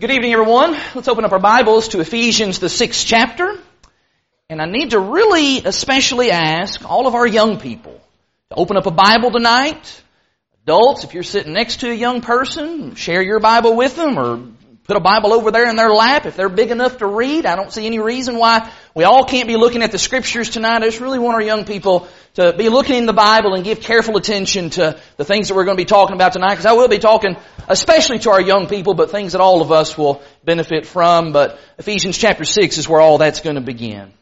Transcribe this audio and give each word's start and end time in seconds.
Good 0.00 0.12
evening, 0.12 0.32
everyone. 0.32 0.78
Let's 0.94 1.08
open 1.08 1.26
up 1.26 1.32
our 1.32 1.38
Bibles 1.38 1.88
to 1.88 2.00
Ephesians, 2.00 2.58
the 2.58 2.70
sixth 2.70 3.06
chapter. 3.06 3.58
And 4.48 4.62
I 4.62 4.64
need 4.64 4.92
to 4.92 4.98
really 4.98 5.62
especially 5.62 6.30
ask 6.30 6.88
all 6.88 7.06
of 7.06 7.14
our 7.14 7.26
young 7.26 7.60
people 7.60 8.00
to 8.48 8.56
open 8.56 8.78
up 8.78 8.86
a 8.86 8.90
Bible 8.90 9.30
tonight. 9.30 10.02
Adults, 10.62 11.04
if 11.04 11.12
you're 11.12 11.22
sitting 11.22 11.52
next 11.52 11.80
to 11.80 11.90
a 11.90 11.94
young 11.94 12.22
person, 12.22 12.94
share 12.94 13.20
your 13.20 13.40
Bible 13.40 13.76
with 13.76 13.94
them 13.94 14.18
or 14.18 14.42
put 14.84 14.96
a 14.96 15.00
Bible 15.00 15.34
over 15.34 15.50
there 15.50 15.68
in 15.68 15.76
their 15.76 15.90
lap 15.90 16.24
if 16.24 16.34
they're 16.34 16.48
big 16.48 16.70
enough 16.70 16.96
to 16.96 17.06
read. 17.06 17.44
I 17.44 17.54
don't 17.54 17.70
see 17.70 17.84
any 17.84 17.98
reason 17.98 18.38
why 18.38 18.72
we 18.94 19.04
all 19.04 19.26
can't 19.26 19.48
be 19.48 19.56
looking 19.56 19.82
at 19.82 19.92
the 19.92 19.98
scriptures 19.98 20.48
tonight. 20.48 20.82
I 20.82 20.86
just 20.86 21.00
really 21.00 21.18
want 21.18 21.34
our 21.34 21.42
young 21.42 21.66
people 21.66 22.08
to 22.34 22.52
be 22.52 22.68
looking 22.68 22.96
in 22.96 23.06
the 23.06 23.12
Bible 23.12 23.54
and 23.54 23.64
give 23.64 23.80
careful 23.80 24.16
attention 24.16 24.70
to 24.70 25.00
the 25.16 25.24
things 25.24 25.48
that 25.48 25.54
we're 25.54 25.64
going 25.64 25.76
to 25.76 25.80
be 25.80 25.86
talking 25.86 26.14
about 26.14 26.32
tonight 26.32 26.50
because 26.50 26.66
I 26.66 26.72
will 26.72 26.88
be 26.88 26.98
talking 26.98 27.36
especially 27.68 28.18
to 28.20 28.30
our 28.30 28.40
young 28.40 28.66
people, 28.66 28.94
but 28.94 29.10
things 29.10 29.32
that 29.32 29.40
all 29.40 29.62
of 29.62 29.72
us 29.72 29.96
will 29.98 30.22
benefit 30.44 30.86
from. 30.86 31.32
But 31.32 31.58
Ephesians 31.78 32.16
chapter 32.18 32.44
6 32.44 32.78
is 32.78 32.88
where 32.88 33.00
all 33.00 33.18
that's 33.18 33.40
going 33.40 33.56
to 33.56 33.62
begin. 33.62 34.12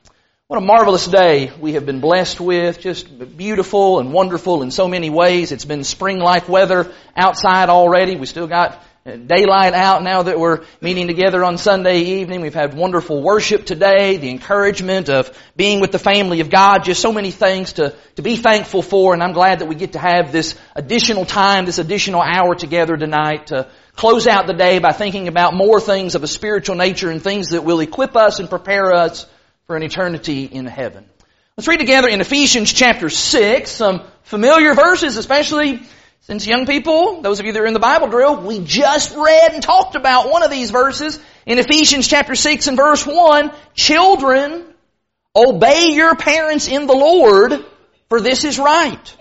What 0.49 0.57
a 0.57 0.65
marvelous 0.65 1.07
day 1.07 1.53
we 1.61 1.75
have 1.75 1.85
been 1.85 2.01
blessed 2.01 2.41
with. 2.41 2.81
Just 2.81 3.37
beautiful 3.37 3.99
and 3.99 4.15
wonderful 4.15 4.63
in 4.63 4.71
so 4.71 4.89
many 4.89 5.11
ways. 5.11 5.53
It's 5.53 5.67
been 5.67 5.85
spring-like 5.85 6.49
weather 6.49 6.91
outside 7.15 7.69
already. 7.69 8.17
We 8.17 8.25
still 8.25 8.47
got 8.47 8.83
daylight 9.17 9.73
out 9.73 10.03
now 10.03 10.23
that 10.23 10.39
we're 10.39 10.65
meeting 10.81 11.07
together 11.07 11.45
on 11.45 11.57
Sunday 11.57 12.01
evening. 12.01 12.41
We've 12.41 12.55
had 12.55 12.75
wonderful 12.75 13.23
worship 13.23 13.65
today, 13.65 14.19
the 14.19 14.29
encouragement 14.29 15.09
of 15.09 15.37
being 15.57 15.81
with 15.81 15.93
the 15.93 15.99
family 15.99 16.41
of 16.41 16.51
God, 16.51 16.85
just 16.85 17.01
so 17.01 17.13
many 17.13 17.31
things 17.31 17.75
to, 17.75 17.95
to 18.17 18.23
be 18.23 18.37
thankful 18.37 18.83
for, 18.83 19.15
and 19.15 19.23
I'm 19.23 19.33
glad 19.33 19.61
that 19.61 19.67
we 19.67 19.75
get 19.77 19.93
to 19.93 19.99
have 19.99 20.31
this 20.31 20.55
additional 20.77 21.25
time, 21.25 21.65
this 21.65 21.79
additional 21.79 22.21
hour 22.21 22.55
together 22.55 22.97
tonight 22.97 23.47
to 23.47 23.69
close 23.97 24.27
out 24.27 24.47
the 24.47 24.53
day 24.53 24.79
by 24.79 24.93
thinking 24.93 25.29
about 25.29 25.55
more 25.55 25.81
things 25.81 26.15
of 26.15 26.23
a 26.23 26.29
spiritual 26.29 26.77
nature 26.77 27.11
and 27.11 27.23
things 27.23 27.51
that 27.51 27.65
will 27.65 27.81
equip 27.81 28.15
us 28.15 28.41
and 28.41 28.51
prepare 28.51 28.93
us 28.93 29.27
for 29.67 29.77
an 29.77 29.83
eternity 29.83 30.45
in 30.45 30.67
heaven. 30.67 31.07
Let's 31.57 31.67
read 31.67 31.81
together 31.81 32.09
in 32.09 32.21
Ephesians 32.21 32.73
chapter 32.73 33.09
6, 33.09 33.71
some 33.71 34.05
familiar 34.23 34.75
verses, 34.75 35.17
especially 35.17 35.83
since 36.21 36.47
young 36.47 36.67
people, 36.67 37.23
those 37.23 37.41
of 37.41 37.47
you 37.47 37.53
that 37.53 37.63
are 37.63 37.67
in 37.67 37.73
the 37.73 37.81
Bible 37.81 38.09
drill, 38.09 38.43
we 38.43 38.61
just 38.61 39.17
read 39.17 39.53
and 39.53 39.63
talked 39.63 39.95
about 39.95 40.31
one 40.31 40.43
of 40.43 40.51
these 40.51 40.71
verses 40.71 41.19
in 41.47 41.59
Ephesians 41.59 42.07
chapter 42.07 42.35
6 42.35 42.67
and 42.67 42.77
verse 42.77 43.07
1. 43.07 43.51
Children, 43.75 44.65
obey 45.35 45.93
your 45.95 46.15
parents 46.17 46.69
in 46.69 46.87
the 46.87 46.95
Lord, 46.95 47.65
for 48.09 48.21
this 48.21 48.45
is 48.45 48.59
right. 48.59 49.17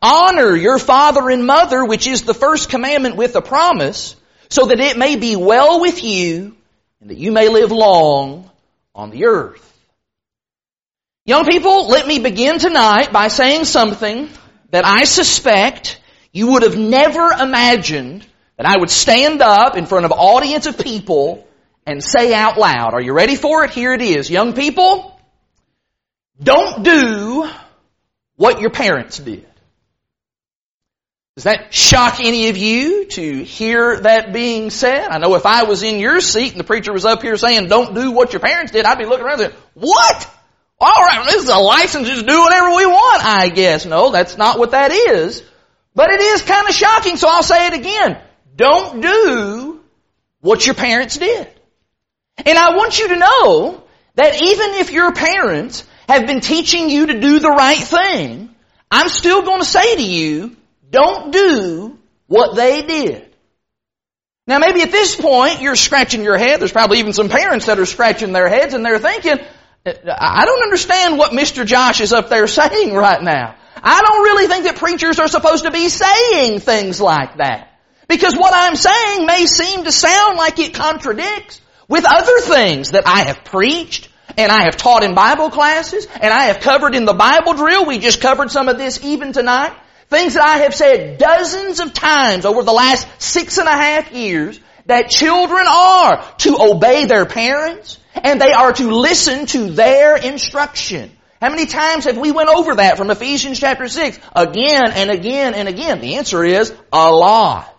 Honor 0.00 0.56
your 0.56 0.78
father 0.78 1.28
and 1.30 1.46
mother, 1.46 1.84
which 1.84 2.06
is 2.06 2.22
the 2.22 2.34
first 2.34 2.70
commandment 2.70 3.16
with 3.16 3.36
a 3.36 3.42
promise, 3.42 4.16
so 4.48 4.66
that 4.66 4.80
it 4.80 4.96
may 4.96 5.16
be 5.16 5.36
well 5.36 5.80
with 5.80 6.02
you 6.02 6.56
and 7.00 7.10
that 7.10 7.18
you 7.18 7.32
may 7.32 7.48
live 7.48 7.72
long 7.72 8.50
on 8.94 9.10
the 9.10 9.26
earth. 9.26 9.62
Young 11.26 11.44
people, 11.44 11.88
let 11.88 12.06
me 12.06 12.18
begin 12.18 12.58
tonight 12.58 13.12
by 13.12 13.28
saying 13.28 13.64
something 13.64 14.28
that 14.70 14.84
I 14.84 15.04
suspect 15.04 16.00
you 16.36 16.48
would 16.48 16.64
have 16.64 16.76
never 16.76 17.30
imagined 17.30 18.26
that 18.58 18.66
I 18.66 18.78
would 18.78 18.90
stand 18.90 19.40
up 19.40 19.74
in 19.74 19.86
front 19.86 20.04
of 20.04 20.10
an 20.10 20.18
audience 20.18 20.66
of 20.66 20.78
people 20.78 21.48
and 21.86 22.04
say 22.04 22.34
out 22.34 22.58
loud, 22.58 22.92
are 22.92 23.00
you 23.00 23.14
ready 23.14 23.36
for 23.36 23.64
it? 23.64 23.70
Here 23.70 23.94
it 23.94 24.02
is. 24.02 24.28
Young 24.28 24.52
people, 24.52 25.18
don't 26.38 26.82
do 26.82 27.48
what 28.36 28.60
your 28.60 28.68
parents 28.68 29.18
did. 29.18 29.46
Does 31.36 31.44
that 31.44 31.72
shock 31.72 32.20
any 32.20 32.50
of 32.50 32.58
you 32.58 33.06
to 33.06 33.42
hear 33.42 33.98
that 34.00 34.34
being 34.34 34.68
said? 34.68 35.08
I 35.08 35.16
know 35.16 35.36
if 35.36 35.46
I 35.46 35.62
was 35.62 35.82
in 35.82 35.98
your 36.00 36.20
seat 36.20 36.50
and 36.50 36.60
the 36.60 36.64
preacher 36.64 36.92
was 36.92 37.06
up 37.06 37.22
here 37.22 37.38
saying, 37.38 37.68
don't 37.68 37.94
do 37.94 38.10
what 38.10 38.34
your 38.34 38.40
parents 38.40 38.72
did, 38.72 38.84
I'd 38.84 38.98
be 38.98 39.06
looking 39.06 39.24
around 39.24 39.40
and 39.40 39.52
saying, 39.52 39.62
what? 39.72 40.30
All 40.78 41.02
right, 41.02 41.24
this 41.24 41.44
is 41.44 41.48
a 41.48 41.56
license 41.56 42.08
to 42.10 42.22
do 42.22 42.40
whatever 42.40 42.76
we 42.76 42.84
want, 42.84 43.24
I 43.24 43.48
guess. 43.48 43.86
No, 43.86 44.10
that's 44.10 44.36
not 44.36 44.58
what 44.58 44.72
that 44.72 44.92
is. 44.92 45.42
But 45.96 46.10
it 46.10 46.20
is 46.20 46.42
kind 46.42 46.68
of 46.68 46.74
shocking, 46.74 47.16
so 47.16 47.26
I'll 47.28 47.42
say 47.42 47.68
it 47.68 47.72
again. 47.72 48.20
Don't 48.54 49.00
do 49.00 49.80
what 50.40 50.64
your 50.64 50.74
parents 50.74 51.16
did. 51.16 51.48
And 52.44 52.58
I 52.58 52.76
want 52.76 52.98
you 52.98 53.08
to 53.08 53.16
know 53.16 53.82
that 54.14 54.42
even 54.42 54.74
if 54.74 54.92
your 54.92 55.12
parents 55.12 55.84
have 56.06 56.26
been 56.26 56.40
teaching 56.40 56.90
you 56.90 57.06
to 57.06 57.18
do 57.18 57.38
the 57.38 57.48
right 57.48 57.78
thing, 57.78 58.54
I'm 58.90 59.08
still 59.08 59.40
going 59.42 59.60
to 59.60 59.66
say 59.66 59.96
to 59.96 60.02
you, 60.02 60.54
don't 60.90 61.32
do 61.32 61.98
what 62.26 62.54
they 62.56 62.82
did. 62.82 63.34
Now 64.46 64.58
maybe 64.58 64.82
at 64.82 64.92
this 64.92 65.16
point 65.16 65.62
you're 65.62 65.76
scratching 65.76 66.22
your 66.22 66.36
head. 66.36 66.60
There's 66.60 66.72
probably 66.72 66.98
even 66.98 67.14
some 67.14 67.30
parents 67.30 67.66
that 67.66 67.78
are 67.78 67.86
scratching 67.86 68.32
their 68.32 68.48
heads 68.50 68.74
and 68.74 68.84
they're 68.84 68.98
thinking, 68.98 69.38
I 69.86 70.44
don't 70.44 70.62
understand 70.62 71.16
what 71.16 71.32
Mr. 71.32 71.64
Josh 71.64 72.02
is 72.02 72.12
up 72.12 72.28
there 72.28 72.46
saying 72.46 72.94
right 72.94 73.22
now. 73.22 73.54
I 73.82 74.02
don't 74.02 74.22
really 74.22 74.48
think 74.48 74.64
that 74.64 74.76
preachers 74.76 75.18
are 75.18 75.28
supposed 75.28 75.64
to 75.64 75.70
be 75.70 75.88
saying 75.88 76.60
things 76.60 77.00
like 77.00 77.36
that. 77.36 77.72
Because 78.08 78.36
what 78.36 78.52
I'm 78.54 78.76
saying 78.76 79.26
may 79.26 79.46
seem 79.46 79.84
to 79.84 79.92
sound 79.92 80.38
like 80.38 80.58
it 80.58 80.74
contradicts 80.74 81.60
with 81.88 82.04
other 82.06 82.40
things 82.40 82.92
that 82.92 83.06
I 83.06 83.24
have 83.24 83.44
preached 83.44 84.08
and 84.36 84.52
I 84.52 84.62
have 84.62 84.76
taught 84.76 85.02
in 85.02 85.14
Bible 85.14 85.50
classes 85.50 86.06
and 86.06 86.32
I 86.32 86.44
have 86.44 86.60
covered 86.60 86.94
in 86.94 87.04
the 87.04 87.14
Bible 87.14 87.54
drill. 87.54 87.86
We 87.86 87.98
just 87.98 88.20
covered 88.20 88.50
some 88.50 88.68
of 88.68 88.78
this 88.78 89.02
even 89.04 89.32
tonight. 89.32 89.76
Things 90.08 90.34
that 90.34 90.44
I 90.44 90.58
have 90.58 90.74
said 90.74 91.18
dozens 91.18 91.80
of 91.80 91.92
times 91.92 92.44
over 92.44 92.62
the 92.62 92.72
last 92.72 93.08
six 93.20 93.58
and 93.58 93.66
a 93.66 93.72
half 93.72 94.12
years 94.12 94.60
that 94.86 95.10
children 95.10 95.66
are 95.68 96.24
to 96.38 96.56
obey 96.60 97.06
their 97.06 97.26
parents 97.26 97.98
and 98.14 98.40
they 98.40 98.52
are 98.52 98.72
to 98.72 98.90
listen 98.90 99.46
to 99.46 99.70
their 99.70 100.16
instruction. 100.16 101.15
How 101.40 101.50
many 101.50 101.66
times 101.66 102.04
have 102.04 102.16
we 102.16 102.32
went 102.32 102.48
over 102.48 102.76
that 102.76 102.96
from 102.96 103.10
Ephesians 103.10 103.58
chapter 103.58 103.88
6? 103.88 104.18
Again 104.34 104.92
and 104.92 105.10
again 105.10 105.54
and 105.54 105.68
again. 105.68 106.00
The 106.00 106.16
answer 106.16 106.44
is 106.44 106.72
a 106.92 107.10
lot. 107.10 107.72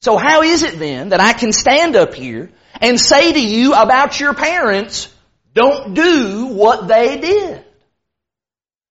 So 0.00 0.16
how 0.16 0.42
is 0.42 0.62
it 0.62 0.78
then 0.78 1.08
that 1.08 1.20
I 1.20 1.32
can 1.32 1.52
stand 1.52 1.96
up 1.96 2.14
here 2.14 2.50
and 2.80 3.00
say 3.00 3.32
to 3.32 3.40
you 3.40 3.74
about 3.74 4.20
your 4.20 4.32
parents, 4.32 5.12
don't 5.54 5.94
do 5.94 6.46
what 6.46 6.86
they 6.86 7.20
did? 7.20 7.64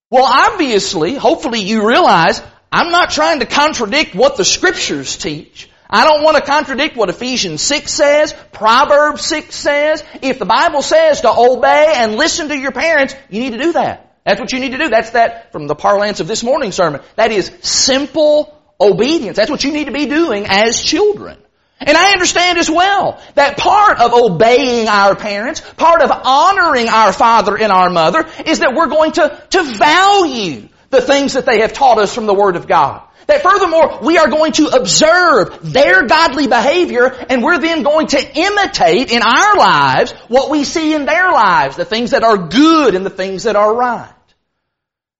Well, 0.09 0.25
obviously, 0.25 1.15
hopefully 1.15 1.61
you 1.61 1.87
realize 1.87 2.41
I'm 2.71 2.91
not 2.91 3.11
trying 3.11 3.39
to 3.39 3.45
contradict 3.45 4.15
what 4.15 4.35
the 4.37 4.45
scriptures 4.45 5.17
teach. 5.17 5.69
I 5.89 6.03
don't 6.03 6.23
want 6.23 6.37
to 6.37 6.43
contradict 6.43 6.97
what 6.97 7.09
Ephesians 7.09 7.61
6 7.61 7.91
says, 7.91 8.35
Proverbs 8.51 9.25
6 9.25 9.55
says. 9.55 10.03
If 10.21 10.39
the 10.39 10.45
Bible 10.45 10.81
says 10.81 11.21
to 11.21 11.31
obey 11.31 11.93
and 11.95 12.15
listen 12.15 12.49
to 12.49 12.57
your 12.57 12.71
parents, 12.71 13.15
you 13.29 13.39
need 13.39 13.53
to 13.53 13.59
do 13.59 13.73
that. 13.73 14.15
That's 14.25 14.41
what 14.41 14.51
you 14.51 14.59
need 14.59 14.71
to 14.71 14.77
do. 14.77 14.89
That's 14.89 15.11
that 15.11 15.53
from 15.53 15.67
the 15.67 15.75
parlance 15.75 16.19
of 16.19 16.27
this 16.27 16.43
morning's 16.43 16.75
sermon. 16.75 17.01
That 17.15 17.31
is 17.31 17.49
simple 17.61 18.53
obedience. 18.79 19.37
That's 19.37 19.49
what 19.49 19.63
you 19.63 19.71
need 19.71 19.85
to 19.85 19.93
be 19.93 20.05
doing 20.05 20.45
as 20.47 20.81
children. 20.83 21.37
And 21.79 21.95
I 21.95 22.11
understand 22.11 22.57
as 22.57 22.69
well 22.69 23.21
that 23.35 23.57
part 23.57 23.99
of 23.99 24.13
obeying 24.13 24.87
our 24.87 25.15
parents, 25.15 25.61
part 25.61 26.01
of 26.01 26.11
honoring 26.11 26.89
our 26.89 27.13
father 27.13 27.55
and 27.57 27.71
our 27.71 27.89
mother 27.89 28.27
is 28.45 28.59
that 28.59 28.73
we're 28.75 28.87
going 28.87 29.13
to, 29.13 29.41
to 29.51 29.63
value 29.63 30.67
the 30.89 31.01
things 31.01 31.33
that 31.33 31.45
they 31.45 31.61
have 31.61 31.73
taught 31.73 31.97
us 31.97 32.13
from 32.13 32.25
the 32.25 32.33
Word 32.33 32.55
of 32.55 32.67
God. 32.67 33.03
That 33.27 33.43
furthermore, 33.43 33.99
we 34.03 34.17
are 34.17 34.29
going 34.29 34.53
to 34.53 34.67
observe 34.67 35.73
their 35.73 36.07
godly 36.07 36.47
behavior 36.47 37.07
and 37.29 37.43
we're 37.43 37.57
then 37.57 37.83
going 37.83 38.07
to 38.07 38.37
imitate 38.37 39.11
in 39.11 39.21
our 39.21 39.57
lives 39.57 40.13
what 40.29 40.49
we 40.49 40.63
see 40.63 40.93
in 40.93 41.05
their 41.05 41.31
lives, 41.31 41.75
the 41.75 41.83
things 41.83 42.11
that 42.11 42.23
are 42.23 42.37
good 42.37 42.95
and 42.95 43.05
the 43.05 43.09
things 43.09 43.43
that 43.43 43.57
are 43.57 43.75
right. 43.75 44.13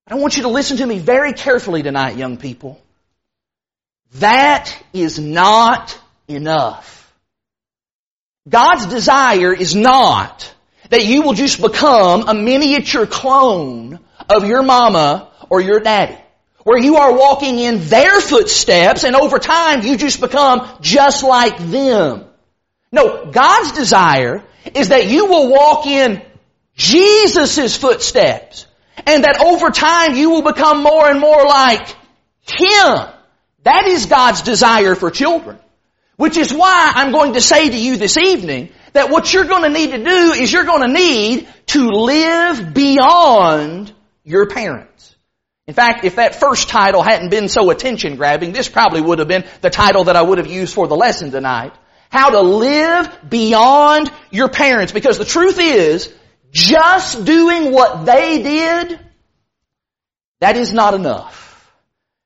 I 0.07 0.15
want 0.15 0.37
you 0.37 0.43
to 0.43 0.49
listen 0.49 0.77
to 0.77 0.85
me 0.85 0.99
very 0.99 1.33
carefully 1.33 1.83
tonight, 1.83 2.15
young 2.15 2.37
people. 2.37 2.81
That 4.15 4.73
is 4.93 5.19
not 5.19 5.99
enough. 6.29 7.13
God's 8.47 8.85
desire 8.85 9.53
is 9.53 9.75
not 9.75 10.53
that 10.89 11.05
you 11.05 11.23
will 11.23 11.33
just 11.33 11.61
become 11.61 12.29
a 12.29 12.33
miniature 12.33 13.05
clone 13.05 13.99
of 14.29 14.47
your 14.47 14.63
mama 14.63 15.29
or 15.49 15.61
your 15.61 15.79
daddy 15.79 16.17
where 16.67 16.77
you 16.77 16.97
are 16.97 17.13
walking 17.13 17.59
in 17.59 17.87
their 17.87 18.19
footsteps 18.19 19.05
and 19.05 19.15
over 19.15 19.39
time 19.39 19.83
you 19.83 19.95
just 19.95 20.19
become 20.19 20.69
just 20.81 21.23
like 21.23 21.57
them. 21.57 22.25
No, 22.91 23.31
God's 23.31 23.71
desire 23.71 24.43
is 24.75 24.89
that 24.89 25.07
you 25.07 25.27
will 25.27 25.49
walk 25.49 25.85
in 25.87 26.21
Jesus' 26.75 27.77
footsteps 27.77 28.65
and 29.05 29.23
that 29.23 29.39
over 29.39 29.69
time 29.69 30.15
you 30.15 30.29
will 30.29 30.41
become 30.41 30.83
more 30.83 31.09
and 31.09 31.21
more 31.21 31.45
like 31.45 31.87
Him. 32.41 33.07
That 33.63 33.87
is 33.87 34.07
God's 34.07 34.41
desire 34.41 34.95
for 34.95 35.09
children. 35.09 35.57
Which 36.17 36.35
is 36.35 36.53
why 36.53 36.91
I'm 36.95 37.13
going 37.13 37.33
to 37.33 37.41
say 37.41 37.69
to 37.69 37.77
you 37.77 37.95
this 37.95 38.17
evening 38.17 38.69
that 38.91 39.09
what 39.09 39.31
you're 39.33 39.45
going 39.45 39.63
to 39.63 39.69
need 39.69 39.91
to 39.91 40.03
do 40.03 40.33
is 40.33 40.51
you're 40.51 40.65
going 40.65 40.81
to 40.81 40.93
need 40.93 41.47
to 41.67 41.87
live 41.91 42.73
beyond 42.73 43.93
your 44.25 44.47
parents. 44.47 44.96
In 45.67 45.73
fact, 45.73 46.05
if 46.05 46.15
that 46.15 46.35
first 46.35 46.69
title 46.69 47.03
hadn't 47.03 47.29
been 47.29 47.49
so 47.49 47.69
attention 47.69 48.15
grabbing, 48.15 48.53
this 48.53 48.69
probably 48.69 49.01
would 49.01 49.19
have 49.19 49.27
been 49.27 49.43
the 49.61 49.69
title 49.69 50.05
that 50.05 50.15
I 50.15 50.21
would 50.21 50.37
have 50.37 50.47
used 50.47 50.73
for 50.73 50.87
the 50.87 50.95
lesson 50.95 51.31
tonight. 51.31 51.73
how 52.09 52.29
to 52.29 52.39
live 52.39 53.29
beyond 53.29 54.09
your 54.31 54.47
parents. 54.47 54.93
Because 54.93 55.17
the 55.17 55.25
truth 55.25 55.59
is, 55.59 56.13
just 56.51 57.25
doing 57.25 57.73
what 57.73 58.05
they 58.05 58.41
did, 58.41 58.99
that 60.39 60.55
is 60.55 60.71
not 60.71 60.93
enough. 60.93 61.69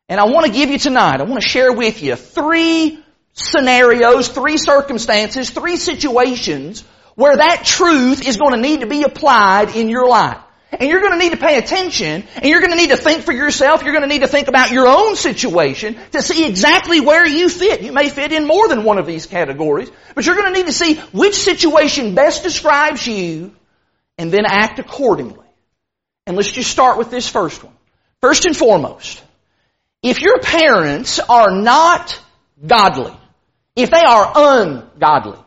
And 0.08 0.20
I 0.20 0.26
want 0.26 0.46
to 0.46 0.52
give 0.52 0.70
you 0.70 0.78
tonight, 0.78 1.20
I 1.20 1.24
want 1.24 1.42
to 1.42 1.48
share 1.48 1.74
with 1.74 2.04
you 2.04 2.16
three 2.16 3.04
scenarios, 3.34 4.28
three 4.28 4.58
circumstances, 4.58 5.50
three 5.50 5.78
situations 5.78 6.84
where 7.16 7.38
that 7.38 7.64
truth 7.66 8.28
is 8.28 8.38
going 8.38 8.54
to 8.54 8.62
need 8.62 8.82
to 8.82 8.88
be 8.88 9.04
applied 9.04 9.76
in 9.76 9.90
your 9.90 10.08
life. 10.08 10.38
And 10.72 10.90
you're 10.90 11.02
going 11.02 11.12
to 11.12 11.18
need 11.18 11.32
to 11.32 11.38
pay 11.38 11.58
attention 11.58 12.24
and 12.36 12.46
you're 12.46 12.62
going 12.62 12.72
to 12.72 12.78
need 12.78 12.92
to 12.92 12.98
think 12.98 13.24
for 13.24 13.34
yourself. 13.34 13.84
You're 13.84 13.92
going 13.92 14.08
to 14.08 14.08
need 14.08 14.22
to 14.22 14.28
think 14.28 14.48
about 14.48 14.72
your 14.72 14.88
own 14.88 15.18
situation 15.18 15.98
to 16.14 16.22
see 16.22 16.48
exactly 16.48 17.02
where 17.02 17.28
you 17.28 17.50
fit. 17.50 17.82
You 17.82 17.92
may 17.92 18.10
fit 18.10 18.32
in 18.32 18.48
more 18.48 18.70
than 18.70 18.86
one 18.86 18.98
of 18.98 19.06
these 19.06 19.26
categories, 19.26 19.92
but 20.16 20.26
you're 20.26 20.36
going 20.36 20.54
to 20.54 20.58
need 20.58 20.68
to 20.68 20.74
see 20.74 20.96
which 21.12 21.36
situation 21.36 22.16
best 22.16 22.44
describes 22.44 23.06
you 23.06 23.54
and 24.18 24.32
then 24.32 24.46
act 24.46 24.80
accordingly. 24.80 25.46
And 26.26 26.38
let's 26.38 26.52
just 26.52 26.72
start 26.72 26.98
with 26.98 27.12
this 27.12 27.28
first 27.28 27.64
one. 27.64 27.74
First 28.22 28.46
and 28.46 28.56
foremost, 28.56 29.22
if 30.02 30.22
your 30.22 30.40
parents 30.40 31.20
are 31.20 31.52
not 31.52 32.20
godly, 32.66 33.14
if 33.76 33.90
they 33.90 34.04
are 34.04 34.32
ungodly, 34.36 35.40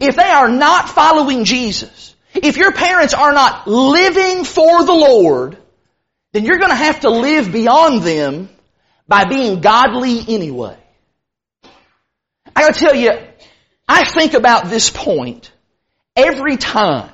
if 0.00 0.16
they 0.16 0.22
are 0.22 0.48
not 0.48 0.88
following 0.88 1.44
Jesus, 1.44 2.09
if 2.34 2.56
your 2.56 2.72
parents 2.72 3.14
are 3.14 3.32
not 3.32 3.66
living 3.66 4.44
for 4.44 4.84
the 4.84 4.94
Lord, 4.94 5.58
then 6.32 6.44
you're 6.44 6.58
going 6.58 6.70
to 6.70 6.76
have 6.76 7.00
to 7.00 7.10
live 7.10 7.52
beyond 7.52 8.02
them 8.02 8.48
by 9.08 9.24
being 9.24 9.60
godly 9.60 10.20
anyway. 10.28 10.76
I 12.54 12.62
gotta 12.62 12.78
tell 12.78 12.94
you, 12.94 13.10
I 13.88 14.04
think 14.04 14.34
about 14.34 14.66
this 14.66 14.90
point 14.90 15.52
every 16.16 16.56
time 16.56 17.10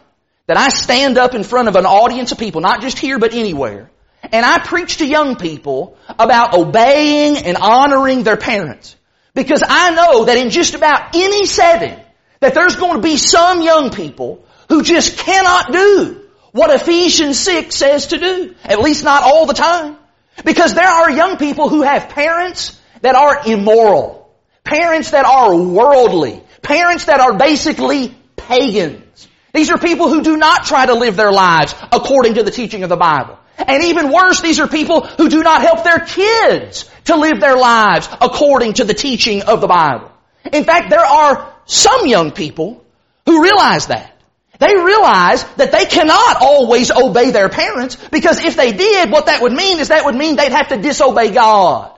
that 0.47 0.57
I 0.57 0.69
stand 0.69 1.19
up 1.19 1.35
in 1.35 1.43
front 1.43 1.69
of 1.69 1.77
an 1.77 1.87
audience 1.87 2.33
of 2.33 2.39
people, 2.39 2.61
not 2.61 2.81
just 2.81 2.99
here 2.99 3.19
but 3.19 3.33
anywhere, 3.35 3.91
and 4.23 4.45
I 4.45 4.59
preach 4.59 4.99
to 4.99 5.07
young 5.07 5.37
people 5.37 5.97
about 6.19 6.55
obeying 6.55 7.37
and 7.39 7.57
honoring 7.57 8.23
their 8.23 8.37
parents. 8.37 8.97
Because 9.35 9.63
I 9.67 9.91
know 9.95 10.25
that 10.25 10.39
in 10.39 10.51
just 10.51 10.75
about 10.75 11.15
any 11.15 11.45
setting, 11.47 11.99
that 12.41 12.55
there's 12.55 12.77
going 12.77 12.97
to 12.97 13.03
be 13.03 13.17
some 13.17 13.63
young 13.63 13.91
people 13.91 14.46
who 14.69 14.83
just 14.83 15.19
cannot 15.19 15.73
do 15.73 16.23
what 16.53 16.71
Ephesians 16.71 17.39
6 17.41 17.75
says 17.75 18.09
to 18.09 18.19
do. 18.19 18.55
At 18.65 18.81
least 18.81 19.05
not 19.05 19.23
all 19.23 19.47
the 19.47 19.55
time. 19.55 19.97
Because 20.45 20.75
there 20.75 20.89
are 20.89 21.11
young 21.11 21.37
people 21.37 21.69
who 21.69 21.83
have 21.83 22.09
parents 22.09 22.79
that 23.03 23.15
are 23.15 23.47
immoral. 23.47 24.35
Parents 24.65 25.11
that 25.11 25.25
are 25.25 25.55
worldly. 25.55 26.43
Parents 26.63 27.05
that 27.05 27.21
are 27.21 27.37
basically 27.37 28.17
pagans. 28.37 29.29
These 29.53 29.71
are 29.71 29.79
people 29.79 30.09
who 30.09 30.23
do 30.23 30.37
not 30.37 30.65
try 30.65 30.87
to 30.87 30.95
live 30.95 31.17
their 31.17 31.33
lives 31.33 31.75
according 31.93 32.35
to 32.35 32.43
the 32.43 32.51
teaching 32.51 32.83
of 32.83 32.89
the 32.89 32.97
Bible. 32.97 33.39
And 33.59 33.85
even 33.85 34.13
worse, 34.13 34.41
these 34.41 34.61
are 34.61 34.69
people 34.69 35.07
who 35.07 35.29
do 35.29 35.43
not 35.43 35.63
help 35.63 35.85
their 35.85 36.01
kids 36.01 36.91
to 37.05 37.17
live 37.17 37.41
their 37.41 37.57
lives 37.57 38.09
according 38.21 38.75
to 38.75 38.85
the 38.85 38.95
teaching 38.95 39.43
of 39.43 39.61
the 39.61 39.67
Bible. 39.67 40.11
In 40.53 40.65
fact, 40.65 40.91
there 40.91 41.05
are 41.05 41.55
some 41.65 42.07
young 42.07 42.33
people 42.33 42.85
who 43.25 43.43
realize 43.43 43.87
that. 43.87 44.16
They 44.59 44.75
realize 44.75 45.45
that 45.57 45.73
they 45.73 45.85
cannot 45.85 46.39
always 46.41 46.91
obey 46.91 47.31
their 47.31 47.49
parents 47.49 47.97
because 48.11 48.41
if 48.41 48.57
they 48.57 48.73
did, 48.73 49.11
what 49.11 49.27
that 49.27 49.43
would 49.43 49.53
mean 49.53 49.81
is 49.81 49.89
that 49.89 50.05
would 50.05 50.15
mean 50.15 50.37
they'd 50.37 50.53
have 50.53 50.69
to 50.69 50.79
disobey 50.79 51.31
God. 51.31 51.93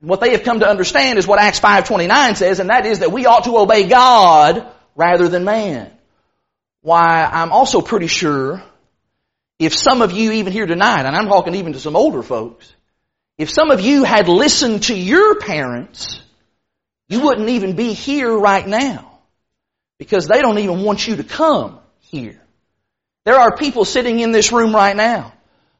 what 0.00 0.20
they 0.20 0.32
have 0.32 0.42
come 0.42 0.60
to 0.60 0.68
understand 0.68 1.18
is 1.18 1.26
what 1.26 1.38
Acts 1.38 1.60
5.29 1.60 2.36
says, 2.36 2.60
and 2.60 2.70
that 2.70 2.86
is 2.86 3.00
that 3.00 3.12
we 3.12 3.26
ought 3.26 3.44
to 3.44 3.58
obey 3.58 3.88
God 3.88 4.66
rather 4.96 5.28
than 5.28 5.44
man. 5.44 5.90
Why, 6.80 7.24
I'm 7.24 7.52
also 7.52 7.80
pretty 7.80 8.08
sure 8.08 8.62
if 9.58 9.74
some 9.74 10.02
of 10.02 10.12
you 10.12 10.32
even 10.32 10.52
here 10.52 10.66
tonight, 10.66 11.04
and 11.06 11.14
I'm 11.14 11.28
talking 11.28 11.54
even 11.54 11.74
to 11.74 11.80
some 11.80 11.94
older 11.94 12.22
folks, 12.22 12.72
if 13.38 13.50
some 13.50 13.70
of 13.70 13.80
you 13.80 14.02
had 14.02 14.28
listened 14.28 14.84
to 14.84 14.94
your 14.94 15.38
parents, 15.38 16.20
you 17.08 17.20
wouldn't 17.20 17.48
even 17.48 17.76
be 17.76 17.92
here 17.92 18.36
right 18.36 18.66
now. 18.66 19.20
Because 19.98 20.26
they 20.26 20.40
don't 20.40 20.58
even 20.58 20.82
want 20.82 21.06
you 21.06 21.16
to 21.16 21.24
come 21.24 21.78
here. 22.12 22.38
There 23.24 23.36
are 23.36 23.56
people 23.56 23.84
sitting 23.84 24.20
in 24.20 24.30
this 24.30 24.52
room 24.52 24.74
right 24.74 24.94
now 24.94 25.32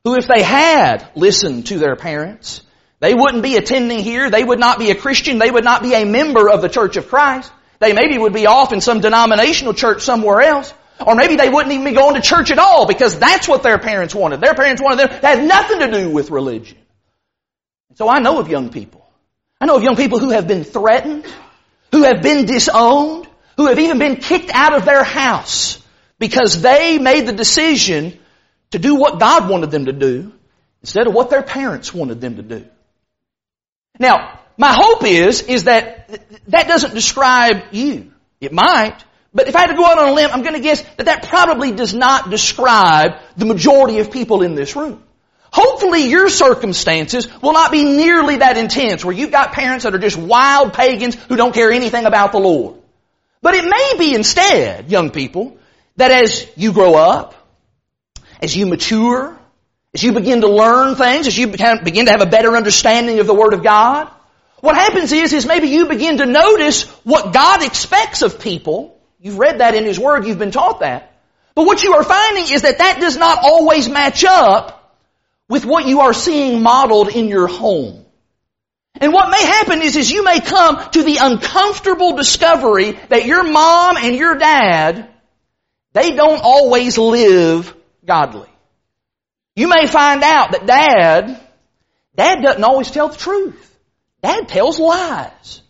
who 0.02 0.16
if 0.16 0.26
they 0.26 0.42
had 0.42 1.08
listened 1.14 1.66
to 1.66 1.78
their 1.78 1.94
parents, 1.94 2.62
they 2.98 3.14
wouldn't 3.14 3.42
be 3.42 3.56
attending 3.56 4.00
here, 4.00 4.30
they 4.30 4.42
would 4.42 4.58
not 4.58 4.78
be 4.78 4.90
a 4.90 4.94
Christian, 4.94 5.38
they 5.38 5.50
would 5.50 5.64
not 5.64 5.82
be 5.82 5.94
a 5.94 6.04
member 6.04 6.48
of 6.48 6.62
the 6.62 6.68
Church 6.68 6.96
of 6.96 7.08
Christ. 7.08 7.52
They 7.78 7.92
maybe 7.92 8.16
would 8.16 8.32
be 8.32 8.46
off 8.46 8.72
in 8.72 8.80
some 8.80 9.00
denominational 9.00 9.74
church 9.74 10.02
somewhere 10.02 10.40
else. 10.40 10.72
Or 11.04 11.16
maybe 11.16 11.34
they 11.34 11.48
wouldn't 11.48 11.72
even 11.72 11.84
be 11.84 11.92
going 11.92 12.14
to 12.14 12.20
church 12.20 12.52
at 12.52 12.58
all 12.60 12.86
because 12.86 13.18
that's 13.18 13.48
what 13.48 13.64
their 13.64 13.78
parents 13.78 14.14
wanted. 14.14 14.40
Their 14.40 14.54
parents 14.54 14.80
wanted 14.80 15.00
them 15.00 15.08
to 15.20 15.26
had 15.26 15.44
nothing 15.44 15.80
to 15.80 15.90
do 15.90 16.10
with 16.10 16.30
religion. 16.30 16.78
So 17.96 18.08
I 18.08 18.20
know 18.20 18.38
of 18.38 18.48
young 18.48 18.70
people. 18.70 19.04
I 19.60 19.66
know 19.66 19.76
of 19.76 19.82
young 19.82 19.96
people 19.96 20.20
who 20.20 20.30
have 20.30 20.46
been 20.46 20.62
threatened, 20.62 21.26
who 21.90 22.04
have 22.04 22.22
been 22.22 22.46
disowned, 22.46 23.26
who 23.56 23.66
have 23.66 23.80
even 23.80 23.98
been 23.98 24.16
kicked 24.16 24.50
out 24.50 24.74
of 24.74 24.84
their 24.84 25.02
house 25.02 25.81
because 26.22 26.62
they 26.62 26.98
made 26.98 27.26
the 27.26 27.32
decision 27.32 28.16
to 28.70 28.78
do 28.78 28.94
what 28.94 29.18
God 29.18 29.50
wanted 29.50 29.72
them 29.72 29.86
to 29.86 29.92
do 29.92 30.32
instead 30.80 31.08
of 31.08 31.14
what 31.14 31.30
their 31.30 31.42
parents 31.42 31.92
wanted 31.92 32.20
them 32.20 32.36
to 32.36 32.42
do. 32.42 32.64
Now, 33.98 34.38
my 34.56 34.72
hope 34.72 35.02
is, 35.02 35.42
is 35.42 35.64
that 35.64 36.20
that 36.46 36.68
doesn't 36.68 36.94
describe 36.94 37.72
you. 37.72 38.12
It 38.40 38.52
might, 38.52 38.98
but 39.34 39.48
if 39.48 39.56
I 39.56 39.62
had 39.62 39.70
to 39.72 39.74
go 39.74 39.84
out 39.84 39.98
on 39.98 40.10
a 40.10 40.12
limb, 40.12 40.30
I'm 40.32 40.42
going 40.42 40.54
to 40.54 40.60
guess 40.60 40.82
that 40.96 41.06
that 41.06 41.26
probably 41.26 41.72
does 41.72 41.92
not 41.92 42.30
describe 42.30 43.14
the 43.36 43.44
majority 43.44 43.98
of 43.98 44.12
people 44.12 44.42
in 44.42 44.54
this 44.54 44.76
room. 44.76 45.02
Hopefully 45.52 46.06
your 46.06 46.28
circumstances 46.28 47.26
will 47.42 47.52
not 47.52 47.72
be 47.72 47.82
nearly 47.82 48.36
that 48.36 48.56
intense 48.56 49.04
where 49.04 49.12
you've 49.12 49.32
got 49.32 49.54
parents 49.54 49.82
that 49.82 49.92
are 49.92 49.98
just 49.98 50.16
wild 50.16 50.72
pagans 50.72 51.16
who 51.16 51.34
don't 51.34 51.52
care 51.52 51.72
anything 51.72 52.04
about 52.04 52.30
the 52.30 52.38
Lord. 52.38 52.76
But 53.40 53.54
it 53.56 53.64
may 53.64 53.94
be 53.98 54.14
instead, 54.14 54.88
young 54.88 55.10
people, 55.10 55.58
that 55.96 56.10
as 56.10 56.46
you 56.56 56.72
grow 56.72 56.94
up, 56.94 57.34
as 58.40 58.56
you 58.56 58.66
mature, 58.66 59.38
as 59.94 60.02
you 60.02 60.12
begin 60.12 60.40
to 60.40 60.48
learn 60.48 60.94
things, 60.96 61.26
as 61.26 61.36
you 61.36 61.48
begin 61.48 62.06
to 62.06 62.12
have 62.12 62.22
a 62.22 62.26
better 62.26 62.56
understanding 62.56 63.18
of 63.18 63.26
the 63.26 63.34
Word 63.34 63.52
of 63.52 63.62
God, 63.62 64.08
what 64.60 64.74
happens 64.74 65.12
is, 65.12 65.32
is 65.32 65.46
maybe 65.46 65.68
you 65.68 65.86
begin 65.86 66.18
to 66.18 66.26
notice 66.26 66.84
what 67.04 67.32
God 67.32 67.62
expects 67.62 68.22
of 68.22 68.40
people 68.40 68.98
You've 69.22 69.38
read 69.38 69.60
that 69.60 69.76
in 69.76 69.84
His 69.84 70.00
Word, 70.00 70.26
you've 70.26 70.40
been 70.40 70.50
taught 70.50 70.80
that. 70.80 71.14
But 71.54 71.64
what 71.64 71.84
you 71.84 71.94
are 71.94 72.02
finding 72.02 72.52
is 72.52 72.62
that 72.62 72.78
that 72.78 72.98
does 73.00 73.16
not 73.16 73.38
always 73.44 73.88
match 73.88 74.24
up 74.24 74.98
with 75.48 75.64
what 75.64 75.86
you 75.86 76.00
are 76.00 76.12
seeing 76.12 76.60
modeled 76.60 77.08
in 77.08 77.28
your 77.28 77.46
home. 77.46 78.04
And 79.00 79.12
what 79.12 79.30
may 79.30 79.44
happen 79.44 79.80
is, 79.80 79.94
is 79.94 80.10
you 80.10 80.24
may 80.24 80.40
come 80.40 80.90
to 80.90 81.04
the 81.04 81.18
uncomfortable 81.20 82.16
discovery 82.16 82.98
that 83.10 83.24
your 83.24 83.44
mom 83.44 83.96
and 83.96 84.16
your 84.16 84.34
dad, 84.34 85.08
they 85.92 86.12
don't 86.12 86.40
always 86.42 86.98
live 86.98 87.74
godly. 88.04 88.48
You 89.54 89.68
may 89.68 89.86
find 89.86 90.22
out 90.22 90.52
that 90.52 90.66
dad, 90.66 91.40
dad 92.16 92.42
doesn't 92.42 92.64
always 92.64 92.90
tell 92.90 93.08
the 93.08 93.18
truth. 93.18 93.68
Dad 94.22 94.48
tells 94.48 94.78
lies. 94.78 95.60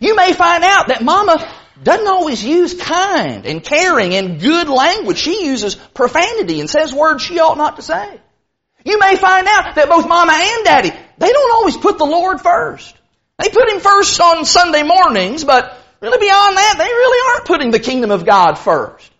You 0.00 0.14
may 0.14 0.32
find 0.32 0.62
out 0.62 0.88
that 0.88 1.02
mama 1.02 1.44
doesn't 1.82 2.06
always 2.06 2.44
use 2.44 2.74
kind 2.74 3.46
and 3.46 3.64
caring 3.64 4.14
and 4.14 4.40
good 4.40 4.68
language. 4.68 5.18
She 5.18 5.46
uses 5.46 5.74
profanity 5.74 6.60
and 6.60 6.70
says 6.70 6.94
words 6.94 7.22
she 7.22 7.38
ought 7.38 7.58
not 7.58 7.76
to 7.76 7.82
say. 7.82 8.20
You 8.84 8.98
may 9.00 9.16
find 9.16 9.46
out 9.48 9.74
that 9.74 9.88
both 9.88 10.06
mama 10.06 10.32
and 10.32 10.64
daddy, 10.64 10.90
they 11.18 11.32
don't 11.32 11.54
always 11.54 11.76
put 11.76 11.98
the 11.98 12.04
Lord 12.04 12.40
first. 12.40 12.94
They 13.38 13.48
put 13.48 13.68
Him 13.68 13.80
first 13.80 14.20
on 14.20 14.44
Sunday 14.44 14.82
mornings, 14.82 15.44
but 15.44 15.76
really 16.00 16.18
beyond 16.18 16.56
that, 16.56 16.74
they 16.78 16.84
really 16.84 17.32
aren't 17.32 17.46
putting 17.46 17.70
the 17.72 17.80
kingdom 17.80 18.10
of 18.10 18.24
God 18.24 18.54
first. 18.54 19.10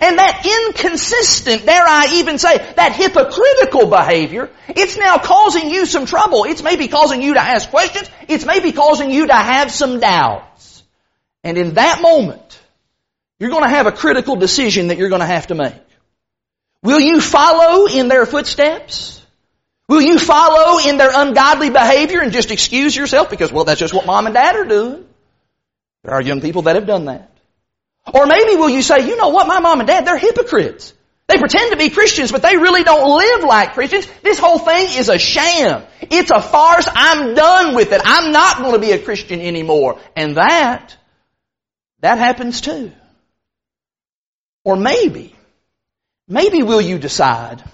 And 0.00 0.18
that 0.18 0.44
inconsistent, 0.68 1.64
dare 1.66 1.86
I 1.86 2.14
even 2.14 2.38
say, 2.38 2.58
that 2.74 2.92
hypocritical 2.92 3.88
behavior, 3.88 4.50
it's 4.68 4.96
now 4.96 5.18
causing 5.18 5.70
you 5.70 5.86
some 5.86 6.06
trouble. 6.06 6.44
It's 6.44 6.62
maybe 6.62 6.88
causing 6.88 7.22
you 7.22 7.34
to 7.34 7.40
ask 7.40 7.70
questions. 7.70 8.10
It's 8.28 8.44
maybe 8.44 8.72
causing 8.72 9.10
you 9.10 9.28
to 9.28 9.34
have 9.34 9.70
some 9.70 10.00
doubts. 10.00 10.82
And 11.44 11.56
in 11.56 11.74
that 11.74 12.02
moment, 12.02 12.60
you're 13.38 13.50
going 13.50 13.62
to 13.62 13.68
have 13.68 13.86
a 13.86 13.92
critical 13.92 14.36
decision 14.36 14.88
that 14.88 14.98
you're 14.98 15.10
going 15.10 15.20
to 15.20 15.26
have 15.26 15.46
to 15.48 15.54
make. 15.54 15.74
Will 16.82 17.00
you 17.00 17.20
follow 17.20 17.86
in 17.86 18.08
their 18.08 18.26
footsteps? 18.26 19.22
Will 19.88 20.02
you 20.02 20.18
follow 20.18 20.78
in 20.78 20.96
their 20.96 21.10
ungodly 21.14 21.70
behavior 21.70 22.20
and 22.20 22.32
just 22.32 22.50
excuse 22.50 22.96
yourself 22.96 23.30
because, 23.30 23.52
well, 23.52 23.64
that's 23.64 23.78
just 23.78 23.94
what 23.94 24.06
mom 24.06 24.26
and 24.26 24.34
dad 24.34 24.56
are 24.56 24.64
doing? 24.64 25.06
There 26.02 26.14
are 26.14 26.20
young 26.20 26.40
people 26.40 26.62
that 26.62 26.74
have 26.74 26.86
done 26.86 27.04
that. 27.06 27.33
Or 28.12 28.26
maybe 28.26 28.56
will 28.56 28.68
you 28.68 28.82
say, 28.82 29.06
you 29.06 29.16
know 29.16 29.28
what, 29.28 29.46
my 29.46 29.60
mom 29.60 29.80
and 29.80 29.86
dad, 29.86 30.06
they're 30.06 30.18
hypocrites. 30.18 30.92
They 31.26 31.38
pretend 31.38 31.72
to 31.72 31.78
be 31.78 31.88
Christians, 31.88 32.30
but 32.30 32.42
they 32.42 32.56
really 32.56 32.84
don't 32.84 33.16
live 33.16 33.44
like 33.44 33.72
Christians. 33.72 34.06
This 34.22 34.38
whole 34.38 34.58
thing 34.58 34.98
is 34.98 35.08
a 35.08 35.18
sham. 35.18 35.82
It's 36.02 36.30
a 36.30 36.42
farce. 36.42 36.86
I'm 36.94 37.34
done 37.34 37.74
with 37.74 37.92
it. 37.92 38.02
I'm 38.04 38.30
not 38.30 38.58
going 38.58 38.72
to 38.72 38.78
be 38.78 38.92
a 38.92 38.98
Christian 38.98 39.40
anymore. 39.40 39.98
And 40.14 40.36
that 40.36 40.96
that 42.00 42.18
happens 42.18 42.60
too. 42.60 42.92
Or 44.62 44.76
maybe, 44.76 45.34
maybe 46.28 46.62
will 46.62 46.82
you 46.82 46.98
decide, 46.98 47.64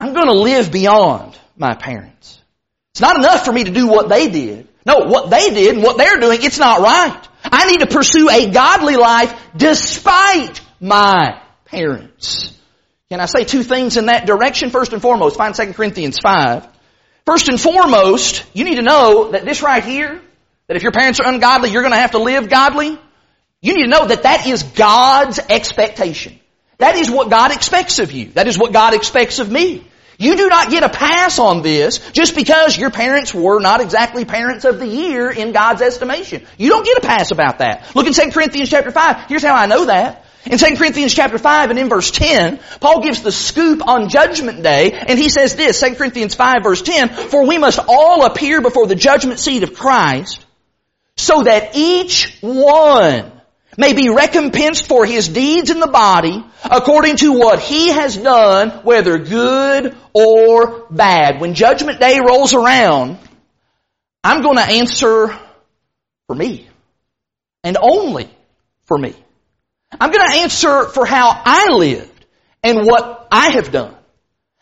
I'm 0.00 0.14
going 0.14 0.28
to 0.28 0.32
live 0.32 0.72
beyond 0.72 1.38
my 1.54 1.74
parents. 1.74 2.40
It's 2.94 3.02
not 3.02 3.16
enough 3.16 3.44
for 3.44 3.52
me 3.52 3.64
to 3.64 3.70
do 3.70 3.88
what 3.88 4.08
they 4.08 4.30
did. 4.30 4.68
No, 4.86 5.06
what 5.06 5.30
they 5.30 5.50
did 5.50 5.74
and 5.74 5.82
what 5.82 5.98
they're 5.98 6.18
doing, 6.18 6.42
it's 6.42 6.58
not 6.58 6.80
right. 6.80 7.28
I 7.44 7.70
need 7.70 7.80
to 7.80 7.86
pursue 7.86 8.28
a 8.30 8.50
godly 8.50 8.96
life 8.96 9.34
despite 9.56 10.60
my 10.80 11.40
parents. 11.66 12.56
Can 13.10 13.20
I 13.20 13.26
say 13.26 13.44
two 13.44 13.62
things 13.62 13.96
in 13.96 14.06
that 14.06 14.26
direction? 14.26 14.70
First 14.70 14.92
and 14.92 15.02
foremost, 15.02 15.36
find 15.36 15.54
2 15.54 15.72
Corinthians 15.72 16.18
5. 16.22 16.66
First 17.26 17.48
and 17.48 17.60
foremost, 17.60 18.44
you 18.54 18.64
need 18.64 18.76
to 18.76 18.82
know 18.82 19.32
that 19.32 19.44
this 19.44 19.62
right 19.62 19.84
here, 19.84 20.20
that 20.68 20.76
if 20.76 20.82
your 20.82 20.92
parents 20.92 21.20
are 21.20 21.26
ungodly, 21.26 21.70
you're 21.70 21.82
going 21.82 21.92
to 21.92 21.98
have 21.98 22.12
to 22.12 22.22
live 22.22 22.48
godly. 22.48 22.98
You 23.60 23.74
need 23.74 23.82
to 23.82 23.88
know 23.88 24.06
that 24.06 24.22
that 24.22 24.46
is 24.46 24.62
God's 24.62 25.38
expectation. 25.38 26.38
That 26.78 26.96
is 26.96 27.10
what 27.10 27.28
God 27.28 27.52
expects 27.52 27.98
of 27.98 28.12
you. 28.12 28.26
That 28.30 28.46
is 28.46 28.58
what 28.58 28.72
God 28.72 28.94
expects 28.94 29.38
of 29.38 29.50
me. 29.50 29.86
You 30.20 30.36
do 30.36 30.50
not 30.50 30.68
get 30.68 30.82
a 30.82 30.90
pass 30.90 31.38
on 31.38 31.62
this 31.62 31.98
just 32.10 32.34
because 32.34 32.76
your 32.76 32.90
parents 32.90 33.34
were 33.34 33.58
not 33.58 33.80
exactly 33.80 34.26
parents 34.26 34.66
of 34.66 34.78
the 34.78 34.86
year 34.86 35.30
in 35.30 35.52
God's 35.52 35.80
estimation. 35.80 36.46
You 36.58 36.68
don't 36.68 36.84
get 36.84 36.98
a 36.98 37.00
pass 37.00 37.30
about 37.30 37.60
that. 37.60 37.96
Look 37.96 38.06
in 38.06 38.12
2 38.12 38.30
Corinthians 38.30 38.68
chapter 38.68 38.90
5. 38.90 39.28
Here's 39.28 39.42
how 39.42 39.54
I 39.54 39.64
know 39.64 39.86
that. 39.86 40.26
In 40.44 40.58
2 40.58 40.76
Corinthians 40.76 41.14
chapter 41.14 41.38
5 41.38 41.70
and 41.70 41.78
in 41.78 41.88
verse 41.88 42.10
10, 42.10 42.60
Paul 42.80 43.02
gives 43.02 43.22
the 43.22 43.32
scoop 43.32 43.86
on 43.88 44.10
judgment 44.10 44.62
day 44.62 44.92
and 44.92 45.18
he 45.18 45.30
says 45.30 45.56
this, 45.56 45.80
2 45.80 45.94
Corinthians 45.94 46.34
5 46.34 46.62
verse 46.64 46.82
10, 46.82 47.08
For 47.08 47.46
we 47.46 47.56
must 47.56 47.78
all 47.88 48.26
appear 48.26 48.60
before 48.60 48.86
the 48.86 48.94
judgment 48.94 49.40
seat 49.40 49.62
of 49.62 49.72
Christ 49.72 50.44
so 51.16 51.44
that 51.44 51.76
each 51.76 52.36
one 52.42 53.32
may 53.78 53.94
be 53.94 54.10
recompensed 54.10 54.86
for 54.86 55.06
his 55.06 55.28
deeds 55.28 55.70
in 55.70 55.80
the 55.80 55.86
body 55.86 56.44
according 56.64 57.16
to 57.16 57.32
what 57.32 57.60
he 57.60 57.88
has 57.88 58.16
done, 58.16 58.70
whether 58.82 59.18
good 59.18 59.96
or 60.12 60.86
bad. 60.90 61.40
When 61.40 61.54
judgment 61.54 62.00
day 62.00 62.20
rolls 62.26 62.54
around, 62.54 63.18
I'm 64.22 64.42
going 64.42 64.56
to 64.56 64.64
answer 64.64 65.38
for 66.26 66.34
me. 66.34 66.68
And 67.62 67.76
only 67.80 68.28
for 68.84 68.96
me. 68.98 69.14
I'm 70.00 70.10
going 70.10 70.30
to 70.30 70.38
answer 70.38 70.84
for 70.88 71.04
how 71.04 71.30
I 71.44 71.68
lived 71.70 72.26
and 72.62 72.86
what 72.86 73.28
I 73.30 73.50
have 73.50 73.72
done. 73.72 73.94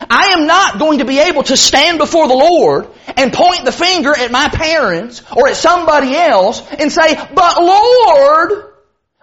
I 0.09 0.33
am 0.37 0.47
not 0.47 0.79
going 0.79 0.99
to 0.99 1.05
be 1.05 1.19
able 1.19 1.43
to 1.43 1.57
stand 1.57 1.97
before 1.97 2.27
the 2.27 2.33
Lord 2.33 2.87
and 3.17 3.33
point 3.33 3.65
the 3.65 3.71
finger 3.71 4.17
at 4.17 4.31
my 4.31 4.47
parents 4.47 5.21
or 5.35 5.49
at 5.49 5.57
somebody 5.57 6.15
else 6.15 6.65
and 6.71 6.91
say, 6.91 7.15
but 7.33 7.61
Lord, 7.61 8.68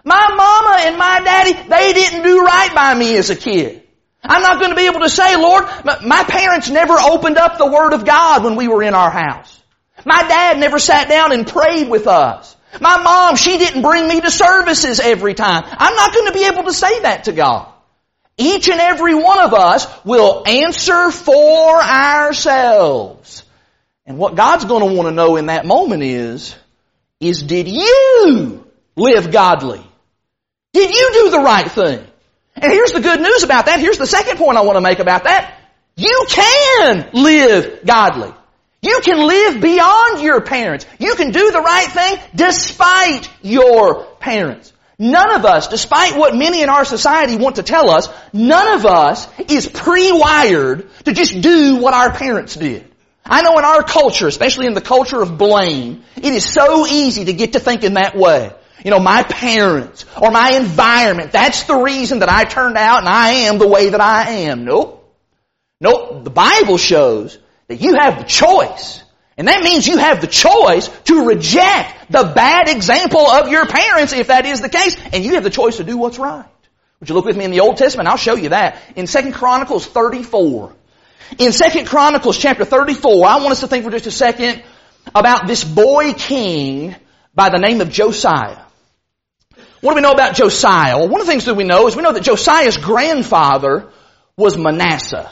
my 0.07 0.33
mama 0.35 0.77
and 0.87 0.97
my 0.97 1.19
daddy, 1.19 1.51
they 1.67 1.91
didn't 1.91 2.23
do 2.23 2.39
right 2.39 2.73
by 2.73 2.95
me 2.95 3.17
as 3.17 3.29
a 3.29 3.35
kid. 3.35 3.83
I'm 4.23 4.41
not 4.41 4.59
going 4.59 4.69
to 4.69 4.75
be 4.75 4.85
able 4.85 5.01
to 5.01 5.09
say, 5.09 5.35
Lord, 5.35 5.65
my 6.05 6.23
parents 6.23 6.69
never 6.69 6.93
opened 6.93 7.37
up 7.37 7.57
the 7.57 7.69
Word 7.69 7.91
of 7.91 8.05
God 8.05 8.45
when 8.45 8.55
we 8.55 8.69
were 8.69 8.81
in 8.83 8.93
our 8.93 9.11
house. 9.11 9.61
My 10.05 10.21
dad 10.21 10.59
never 10.59 10.79
sat 10.79 11.09
down 11.09 11.33
and 11.33 11.45
prayed 11.45 11.89
with 11.89 12.07
us. 12.07 12.55
My 12.79 13.01
mom, 13.03 13.35
she 13.35 13.57
didn't 13.57 13.81
bring 13.81 14.07
me 14.07 14.21
to 14.21 14.31
services 14.31 15.01
every 15.01 15.33
time. 15.33 15.65
I'm 15.67 15.95
not 15.95 16.13
going 16.13 16.27
to 16.27 16.33
be 16.33 16.45
able 16.45 16.63
to 16.63 16.73
say 16.73 17.01
that 17.01 17.25
to 17.25 17.33
God. 17.33 17.67
Each 18.37 18.69
and 18.69 18.79
every 18.79 19.15
one 19.15 19.39
of 19.39 19.53
us 19.53 19.87
will 20.05 20.43
answer 20.47 21.11
for 21.11 21.81
ourselves. 21.81 23.43
And 24.05 24.17
what 24.17 24.35
God's 24.35 24.63
going 24.63 24.87
to 24.87 24.95
want 24.95 25.09
to 25.09 25.13
know 25.13 25.35
in 25.35 25.47
that 25.47 25.65
moment 25.65 26.03
is, 26.03 26.55
is 27.19 27.43
did 27.43 27.67
you 27.67 28.65
live 28.95 29.31
godly? 29.31 29.86
Did 30.77 30.93
you 30.93 31.09
do 31.11 31.31
the 31.31 31.39
right 31.39 31.71
thing? 31.71 32.05
And 32.55 32.71
here's 32.71 32.91
the 32.91 33.01
good 33.01 33.19
news 33.19 33.41
about 33.41 33.65
that. 33.65 33.79
Here's 33.79 33.97
the 33.97 34.05
second 34.05 34.37
point 34.37 34.59
I 34.59 34.61
want 34.61 34.77
to 34.77 34.81
make 34.81 34.99
about 34.99 35.23
that. 35.23 35.59
You 35.95 36.27
can 36.29 37.09
live 37.13 37.83
godly. 37.83 38.31
You 38.83 38.99
can 39.03 39.25
live 39.25 39.59
beyond 39.59 40.21
your 40.21 40.39
parents. 40.41 40.85
You 40.99 41.15
can 41.15 41.31
do 41.31 41.49
the 41.49 41.61
right 41.61 41.87
thing 41.87 42.19
despite 42.35 43.27
your 43.41 44.05
parents. 44.19 44.71
None 44.99 45.33
of 45.33 45.45
us, 45.45 45.67
despite 45.67 46.15
what 46.15 46.35
many 46.35 46.61
in 46.61 46.69
our 46.69 46.85
society 46.85 47.37
want 47.37 47.55
to 47.55 47.63
tell 47.63 47.89
us, 47.89 48.07
none 48.31 48.75
of 48.75 48.85
us 48.85 49.27
is 49.49 49.67
pre-wired 49.67 50.87
to 51.05 51.11
just 51.11 51.41
do 51.41 51.77
what 51.77 51.95
our 51.95 52.11
parents 52.11 52.53
did. 52.53 52.85
I 53.25 53.41
know 53.41 53.57
in 53.57 53.65
our 53.65 53.81
culture, 53.81 54.27
especially 54.27 54.67
in 54.67 54.75
the 54.75 54.81
culture 54.81 55.23
of 55.23 55.39
blame, 55.39 56.03
it 56.17 56.33
is 56.33 56.45
so 56.45 56.85
easy 56.85 57.25
to 57.25 57.33
get 57.33 57.53
to 57.53 57.59
thinking 57.59 57.95
that 57.95 58.15
way. 58.15 58.53
You 58.83 58.91
know, 58.91 58.99
my 58.99 59.23
parents 59.23 60.05
or 60.21 60.31
my 60.31 60.51
environment, 60.51 61.31
that's 61.31 61.63
the 61.63 61.75
reason 61.75 62.19
that 62.19 62.29
I 62.29 62.43
turned 62.45 62.77
out 62.77 62.99
and 62.99 63.09
I 63.09 63.29
am 63.47 63.57
the 63.57 63.67
way 63.67 63.89
that 63.89 64.01
I 64.01 64.29
am. 64.43 64.65
Nope. 64.65 65.03
Nope. 65.81 66.23
The 66.23 66.29
Bible 66.29 66.77
shows 66.77 67.37
that 67.67 67.81
you 67.81 67.95
have 67.95 68.19
the 68.19 68.25
choice. 68.25 69.03
And 69.37 69.47
that 69.47 69.61
means 69.61 69.87
you 69.87 69.97
have 69.97 70.21
the 70.21 70.27
choice 70.27 70.87
to 71.05 71.25
reject 71.25 72.11
the 72.11 72.31
bad 72.35 72.69
example 72.69 73.25
of 73.25 73.49
your 73.49 73.67
parents 73.67 74.13
if 74.13 74.27
that 74.27 74.45
is 74.45 74.61
the 74.61 74.69
case. 74.69 74.95
And 75.13 75.23
you 75.23 75.35
have 75.35 75.43
the 75.43 75.51
choice 75.51 75.77
to 75.77 75.83
do 75.83 75.97
what's 75.97 76.17
right. 76.17 76.45
Would 76.99 77.09
you 77.09 77.15
look 77.15 77.25
with 77.25 77.37
me 77.37 77.45
in 77.45 77.51
the 77.51 77.59
Old 77.59 77.77
Testament? 77.77 78.09
I'll 78.09 78.17
show 78.17 78.35
you 78.35 78.49
that. 78.49 78.81
In 78.95 79.05
2 79.05 79.31
Chronicles 79.31 79.85
34. 79.85 80.73
In 81.37 81.51
2 81.51 81.85
Chronicles 81.85 82.37
chapter 82.37 82.65
34, 82.65 83.27
I 83.27 83.37
want 83.37 83.51
us 83.51 83.59
to 83.59 83.67
think 83.67 83.83
for 83.83 83.91
just 83.91 84.07
a 84.07 84.11
second 84.11 84.63
about 85.13 85.45
this 85.45 85.63
boy 85.63 86.13
king 86.13 86.95
by 87.35 87.49
the 87.49 87.59
name 87.59 87.81
of 87.81 87.89
Josiah. 87.91 88.63
What 89.81 89.91
do 89.91 89.95
we 89.95 90.01
know 90.01 90.11
about 90.11 90.35
Josiah? 90.35 90.97
Well, 90.97 91.09
one 91.09 91.21
of 91.21 91.27
the 91.27 91.31
things 91.31 91.45
that 91.45 91.55
we 91.55 91.63
know 91.63 91.87
is 91.87 91.95
we 91.95 92.01
know 92.01 92.13
that 92.13 92.23
Josiah's 92.23 92.77
grandfather 92.77 93.89
was 94.35 94.57
Manasseh. 94.57 95.29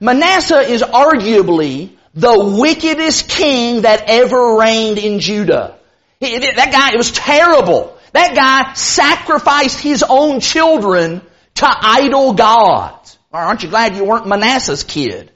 Manasseh 0.00 0.60
is 0.60 0.82
arguably 0.82 1.90
the 2.14 2.56
wickedest 2.58 3.28
king 3.28 3.82
that 3.82 4.04
ever 4.08 4.56
reigned 4.56 4.98
in 4.98 5.20
Judah. 5.20 5.78
That 6.20 6.70
guy, 6.72 6.92
it 6.92 6.96
was 6.96 7.10
terrible. 7.10 7.96
That 8.12 8.34
guy 8.34 8.74
sacrificed 8.74 9.80
his 9.80 10.02
own 10.02 10.40
children 10.40 11.22
to 11.54 11.66
idol 11.68 12.34
gods. 12.34 13.18
Aren't 13.32 13.62
you 13.62 13.70
glad 13.70 13.96
you 13.96 14.04
weren't 14.04 14.26
Manasseh's 14.26 14.84
kid? 14.84 15.30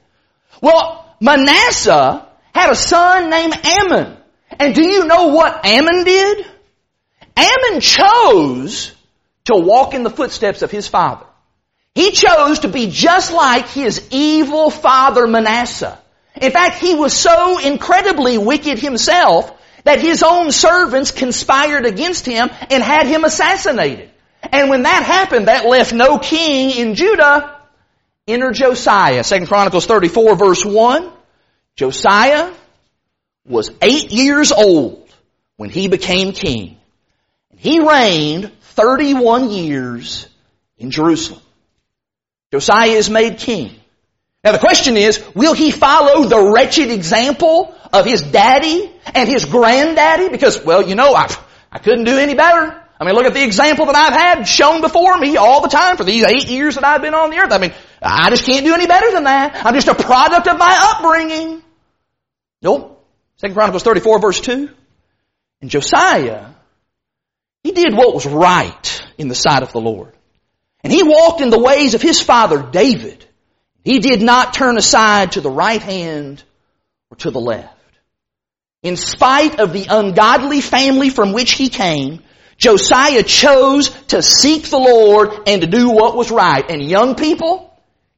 Well, 0.61 1.15
Manasseh 1.19 2.27
had 2.53 2.69
a 2.69 2.75
son 2.75 3.29
named 3.29 3.53
Amon. 3.65 4.17
And 4.59 4.75
do 4.75 4.83
you 4.83 5.05
know 5.05 5.27
what 5.27 5.65
Amon 5.65 6.03
did? 6.03 6.45
Amon 7.37 7.81
chose 7.81 8.93
to 9.45 9.55
walk 9.55 9.93
in 9.93 10.03
the 10.03 10.09
footsteps 10.09 10.61
of 10.61 10.71
his 10.71 10.87
father. 10.87 11.25
He 11.93 12.11
chose 12.11 12.59
to 12.59 12.67
be 12.67 12.89
just 12.89 13.31
like 13.31 13.69
his 13.69 14.07
evil 14.11 14.69
father 14.69 15.25
Manasseh. 15.27 15.97
In 16.41 16.51
fact, 16.51 16.75
he 16.79 16.95
was 16.95 17.13
so 17.13 17.59
incredibly 17.59 18.37
wicked 18.37 18.79
himself 18.79 19.51
that 19.83 19.99
his 19.99 20.21
own 20.21 20.51
servants 20.51 21.11
conspired 21.11 21.85
against 21.85 22.25
him 22.25 22.49
and 22.69 22.83
had 22.83 23.07
him 23.07 23.23
assassinated. 23.23 24.11
And 24.43 24.69
when 24.69 24.83
that 24.83 25.03
happened, 25.03 25.47
that 25.47 25.65
left 25.65 25.93
no 25.93 26.19
king 26.19 26.71
in 26.71 26.95
Judah. 26.95 27.59
Enter 28.27 28.51
Josiah. 28.51 29.23
2 29.23 29.47
Chronicles 29.47 29.85
34 29.85 30.35
verse 30.35 30.65
1. 30.65 31.11
Josiah 31.75 32.51
was 33.45 33.71
eight 33.81 34.11
years 34.11 34.51
old 34.51 35.09
when 35.55 35.69
he 35.69 35.87
became 35.87 36.33
king. 36.33 36.76
He 37.57 37.79
reigned 37.79 38.51
31 38.61 39.49
years 39.49 40.27
in 40.77 40.91
Jerusalem. 40.91 41.41
Josiah 42.51 42.91
is 42.91 43.09
made 43.09 43.39
king. 43.39 43.75
Now 44.43 44.51
the 44.53 44.59
question 44.59 44.95
is, 44.95 45.21
will 45.35 45.53
he 45.53 45.71
follow 45.71 46.25
the 46.25 46.51
wretched 46.53 46.91
example 46.91 47.75
of 47.91 48.05
his 48.05 48.21
daddy 48.21 48.91
and 49.13 49.27
his 49.27 49.45
granddaddy? 49.45 50.29
Because, 50.29 50.63
well, 50.63 50.87
you 50.87 50.95
know, 50.95 51.13
I, 51.13 51.35
I 51.71 51.79
couldn't 51.79 52.05
do 52.05 52.17
any 52.17 52.35
better. 52.35 52.81
I 52.99 53.05
mean, 53.05 53.15
look 53.15 53.25
at 53.25 53.33
the 53.33 53.43
example 53.43 53.87
that 53.87 53.95
I've 53.95 54.13
had 54.13 54.47
shown 54.47 54.81
before 54.81 55.17
me 55.17 55.37
all 55.37 55.61
the 55.61 55.67
time 55.67 55.97
for 55.97 56.03
these 56.03 56.23
eight 56.23 56.47
years 56.47 56.75
that 56.75 56.83
I've 56.83 57.01
been 57.01 57.13
on 57.13 57.29
the 57.29 57.37
earth. 57.37 57.51
I 57.51 57.57
mean, 57.57 57.73
I 58.01 58.29
just 58.29 58.45
can't 58.45 58.65
do 58.65 58.73
any 58.73 58.87
better 58.87 59.11
than 59.11 59.25
that. 59.25 59.65
I'm 59.65 59.73
just 59.73 59.87
a 59.87 59.95
product 59.95 60.47
of 60.47 60.57
my 60.57 60.79
upbringing. 60.81 61.61
Nope. 62.61 63.05
Second 63.37 63.55
Chronicles 63.55 63.83
34 63.83 64.19
verse 64.19 64.39
2. 64.39 64.69
And 65.61 65.69
Josiah 65.69 66.53
he 67.67 67.73
did 67.73 67.93
what 67.93 68.15
was 68.15 68.25
right 68.25 69.03
in 69.17 69.27
the 69.27 69.35
sight 69.35 69.61
of 69.61 69.73
the 69.73 69.81
Lord. 69.81 70.13
And 70.85 70.93
he 70.93 71.03
walked 71.03 71.41
in 71.41 71.49
the 71.49 71.59
ways 71.59 71.95
of 71.95 72.01
his 72.01 72.21
father 72.21 72.63
David. 72.63 73.25
He 73.83 73.99
did 73.99 74.21
not 74.21 74.53
turn 74.53 74.77
aside 74.77 75.33
to 75.33 75.41
the 75.41 75.51
right 75.51 75.81
hand 75.81 76.41
or 77.11 77.17
to 77.17 77.29
the 77.29 77.41
left. 77.41 77.75
In 78.83 78.95
spite 78.95 79.59
of 79.59 79.73
the 79.73 79.87
ungodly 79.89 80.61
family 80.61 81.09
from 81.09 81.33
which 81.33 81.51
he 81.51 81.67
came, 81.67 82.23
Josiah 82.55 83.23
chose 83.23 83.89
to 84.07 84.21
seek 84.21 84.69
the 84.69 84.79
Lord 84.79 85.31
and 85.45 85.61
to 85.61 85.67
do 85.67 85.89
what 85.89 86.15
was 86.15 86.31
right. 86.31 86.63
And 86.71 86.81
young 86.81 87.15
people, 87.15 87.77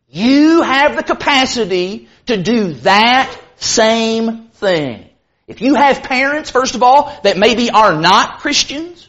you 0.09 0.61
have 0.61 0.95
the 0.95 1.01
capacity 1.01 2.07
to 2.27 2.37
do 2.37 2.73
that 2.83 3.35
same 3.55 4.49
thing. 4.49 5.09
If 5.47 5.61
you 5.61 5.73
have 5.73 6.03
parents, 6.03 6.51
first 6.51 6.75
of 6.75 6.83
all, 6.83 7.19
that 7.23 7.35
maybe 7.35 7.71
are 7.71 7.99
not 7.99 8.41
Christians, 8.41 9.08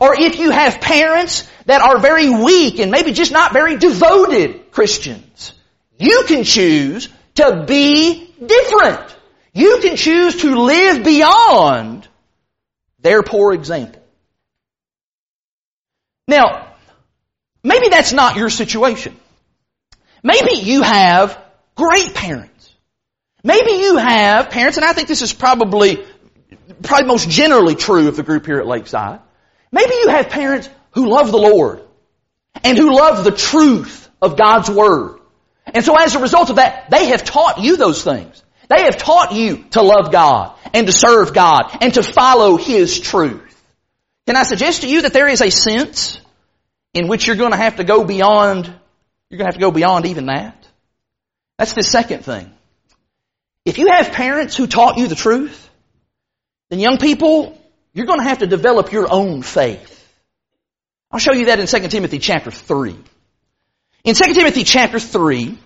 or 0.00 0.14
if 0.14 0.38
you 0.38 0.50
have 0.50 0.80
parents 0.80 1.48
that 1.64 1.80
are 1.80 1.98
very 1.98 2.28
weak 2.28 2.78
and 2.78 2.90
maybe 2.90 3.12
just 3.12 3.32
not 3.32 3.52
very 3.52 3.76
devoted 3.76 4.70
Christians, 4.70 5.54
you 5.98 6.24
can 6.26 6.44
choose 6.44 7.08
to 7.36 7.64
be 7.66 8.34
different. 8.44 9.16
You 9.54 9.78
can 9.80 9.96
choose 9.96 10.42
to 10.42 10.60
live 10.60 11.04
beyond 11.04 12.06
their 13.00 13.22
poor 13.22 13.54
example. 13.54 14.02
Now, 16.26 16.74
maybe 17.64 17.88
that's 17.88 18.12
not 18.12 18.36
your 18.36 18.50
situation. 18.50 19.16
Maybe 20.22 20.60
you 20.60 20.82
have 20.82 21.42
great 21.74 22.14
parents. 22.14 22.74
Maybe 23.42 23.72
you 23.72 23.96
have 23.96 24.50
parents, 24.50 24.76
and 24.76 24.84
I 24.84 24.92
think 24.92 25.08
this 25.08 25.22
is 25.22 25.32
probably, 25.32 26.04
probably 26.82 27.06
most 27.06 27.30
generally 27.30 27.76
true 27.76 28.08
of 28.08 28.16
the 28.16 28.22
group 28.22 28.44
here 28.44 28.58
at 28.58 28.66
Lakeside. 28.66 29.20
Maybe 29.70 29.94
you 29.94 30.08
have 30.08 30.30
parents 30.30 30.68
who 30.92 31.08
love 31.08 31.30
the 31.30 31.38
Lord 31.38 31.82
and 32.64 32.76
who 32.76 32.94
love 32.94 33.24
the 33.24 33.32
truth 33.32 34.08
of 34.20 34.36
God's 34.36 34.70
Word. 34.70 35.20
And 35.66 35.84
so 35.84 35.94
as 35.96 36.14
a 36.14 36.20
result 36.20 36.50
of 36.50 36.56
that, 36.56 36.90
they 36.90 37.06
have 37.06 37.24
taught 37.24 37.58
you 37.58 37.76
those 37.76 38.02
things. 38.02 38.42
They 38.68 38.82
have 38.82 38.96
taught 38.96 39.32
you 39.32 39.64
to 39.70 39.82
love 39.82 40.12
God 40.12 40.56
and 40.74 40.86
to 40.86 40.92
serve 40.92 41.32
God 41.34 41.76
and 41.80 41.94
to 41.94 42.02
follow 42.02 42.56
His 42.56 43.00
truth. 43.00 43.44
Can 44.26 44.36
I 44.36 44.42
suggest 44.42 44.82
to 44.82 44.88
you 44.88 45.02
that 45.02 45.12
there 45.12 45.28
is 45.28 45.40
a 45.40 45.50
sense 45.50 46.20
in 46.92 47.08
which 47.08 47.26
you're 47.26 47.36
going 47.36 47.52
to 47.52 47.56
have 47.56 47.76
to 47.76 47.84
go 47.84 48.04
beyond, 48.04 48.66
you're 48.66 49.38
going 49.38 49.46
to 49.46 49.52
have 49.52 49.54
to 49.54 49.60
go 49.60 49.70
beyond 49.70 50.06
even 50.06 50.26
that? 50.26 50.66
That's 51.58 51.72
the 51.72 51.82
second 51.82 52.24
thing. 52.24 52.52
If 53.64 53.78
you 53.78 53.88
have 53.88 54.12
parents 54.12 54.56
who 54.56 54.66
taught 54.66 54.98
you 54.98 55.08
the 55.08 55.14
truth, 55.14 55.68
then 56.70 56.78
young 56.78 56.98
people, 56.98 57.57
you're 57.98 58.06
going 58.06 58.20
to 58.20 58.28
have 58.28 58.38
to 58.38 58.46
develop 58.46 58.92
your 58.92 59.12
own 59.12 59.42
faith. 59.42 60.08
I'll 61.10 61.18
show 61.18 61.32
you 61.32 61.46
that 61.46 61.58
in 61.58 61.66
2 61.66 61.88
Timothy 61.88 62.20
chapter 62.20 62.52
3. 62.52 62.96
In 64.04 64.14
2 64.14 64.34
Timothy 64.34 64.62
chapter 64.62 65.00
3, 65.00 65.58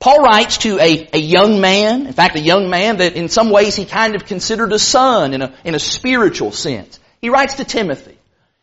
Paul 0.00 0.22
writes 0.24 0.58
to 0.58 0.80
a, 0.80 1.08
a 1.12 1.18
young 1.18 1.60
man, 1.60 2.08
in 2.08 2.12
fact 2.12 2.34
a 2.34 2.40
young 2.40 2.68
man 2.68 2.96
that 2.96 3.14
in 3.14 3.28
some 3.28 3.50
ways 3.50 3.76
he 3.76 3.84
kind 3.84 4.16
of 4.16 4.24
considered 4.24 4.72
a 4.72 4.78
son 4.80 5.34
in 5.34 5.42
a, 5.42 5.54
in 5.62 5.76
a 5.76 5.78
spiritual 5.78 6.50
sense. 6.50 6.98
He 7.20 7.30
writes 7.30 7.54
to 7.54 7.64
Timothy. 7.64 8.15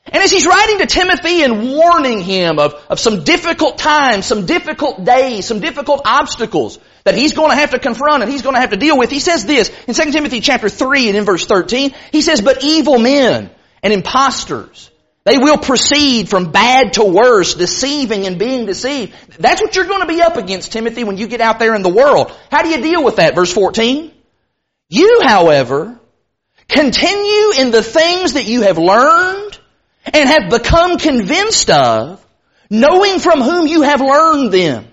And 0.05 0.21
as 0.21 0.31
he's 0.31 0.45
writing 0.45 0.79
to 0.79 0.85
Timothy 0.85 1.43
and 1.43 1.71
warning 1.71 2.21
him 2.21 2.59
of, 2.59 2.73
of 2.89 2.99
some 2.99 3.23
difficult 3.23 3.77
times, 3.77 4.25
some 4.25 4.45
difficult 4.45 5.05
days, 5.05 5.45
some 5.45 5.59
difficult 5.59 6.01
obstacles 6.05 6.77
that 7.05 7.15
he's 7.15 7.33
going 7.33 7.51
to 7.51 7.55
have 7.55 7.71
to 7.71 7.79
confront 7.79 8.21
and 8.21 8.31
he's 8.31 8.41
going 8.41 8.55
to 8.55 8.61
have 8.61 8.71
to 8.71 8.77
deal 8.77 8.97
with, 8.97 9.09
he 9.09 9.19
says 9.19 9.45
this 9.45 9.71
in 9.87 9.93
2 9.93 10.11
Timothy 10.11 10.41
chapter 10.41 10.67
3 10.67 11.07
and 11.07 11.17
in 11.17 11.23
verse 11.23 11.45
13, 11.45 11.93
he 12.11 12.21
says, 12.21 12.41
But 12.41 12.63
evil 12.63 12.99
men 12.99 13.49
and 13.81 13.93
impostors 13.93 14.91
they 15.25 15.37
will 15.37 15.57
proceed 15.57 16.27
from 16.29 16.51
bad 16.51 16.93
to 16.93 17.05
worse, 17.05 17.53
deceiving 17.53 18.27
and 18.27 18.37
being 18.37 18.65
deceived. 18.65 19.13
That's 19.39 19.61
what 19.61 19.75
you're 19.75 19.85
going 19.85 20.01
to 20.01 20.07
be 20.07 20.21
up 20.21 20.35
against, 20.35 20.73
Timothy, 20.73 21.05
when 21.05 21.17
you 21.17 21.27
get 21.27 21.39
out 21.39 21.59
there 21.59 21.75
in 21.75 21.81
the 21.81 21.89
world. 21.89 22.37
How 22.51 22.61
do 22.61 22.69
you 22.69 22.81
deal 22.81 23.03
with 23.03 23.17
that? 23.17 23.33
Verse 23.33 23.51
14. 23.51 24.11
You, 24.89 25.21
however, 25.23 25.97
continue 26.67 27.51
in 27.57 27.71
the 27.71 27.81
things 27.81 28.33
that 28.33 28.45
you 28.45 28.63
have 28.63 28.77
learned 28.77 29.57
and 30.13 30.29
have 30.29 30.49
become 30.49 30.97
convinced 30.97 31.69
of, 31.69 32.23
knowing 32.69 33.19
from 33.19 33.41
whom 33.41 33.67
you 33.67 33.81
have 33.81 34.01
learned 34.01 34.51
them. 34.51 34.87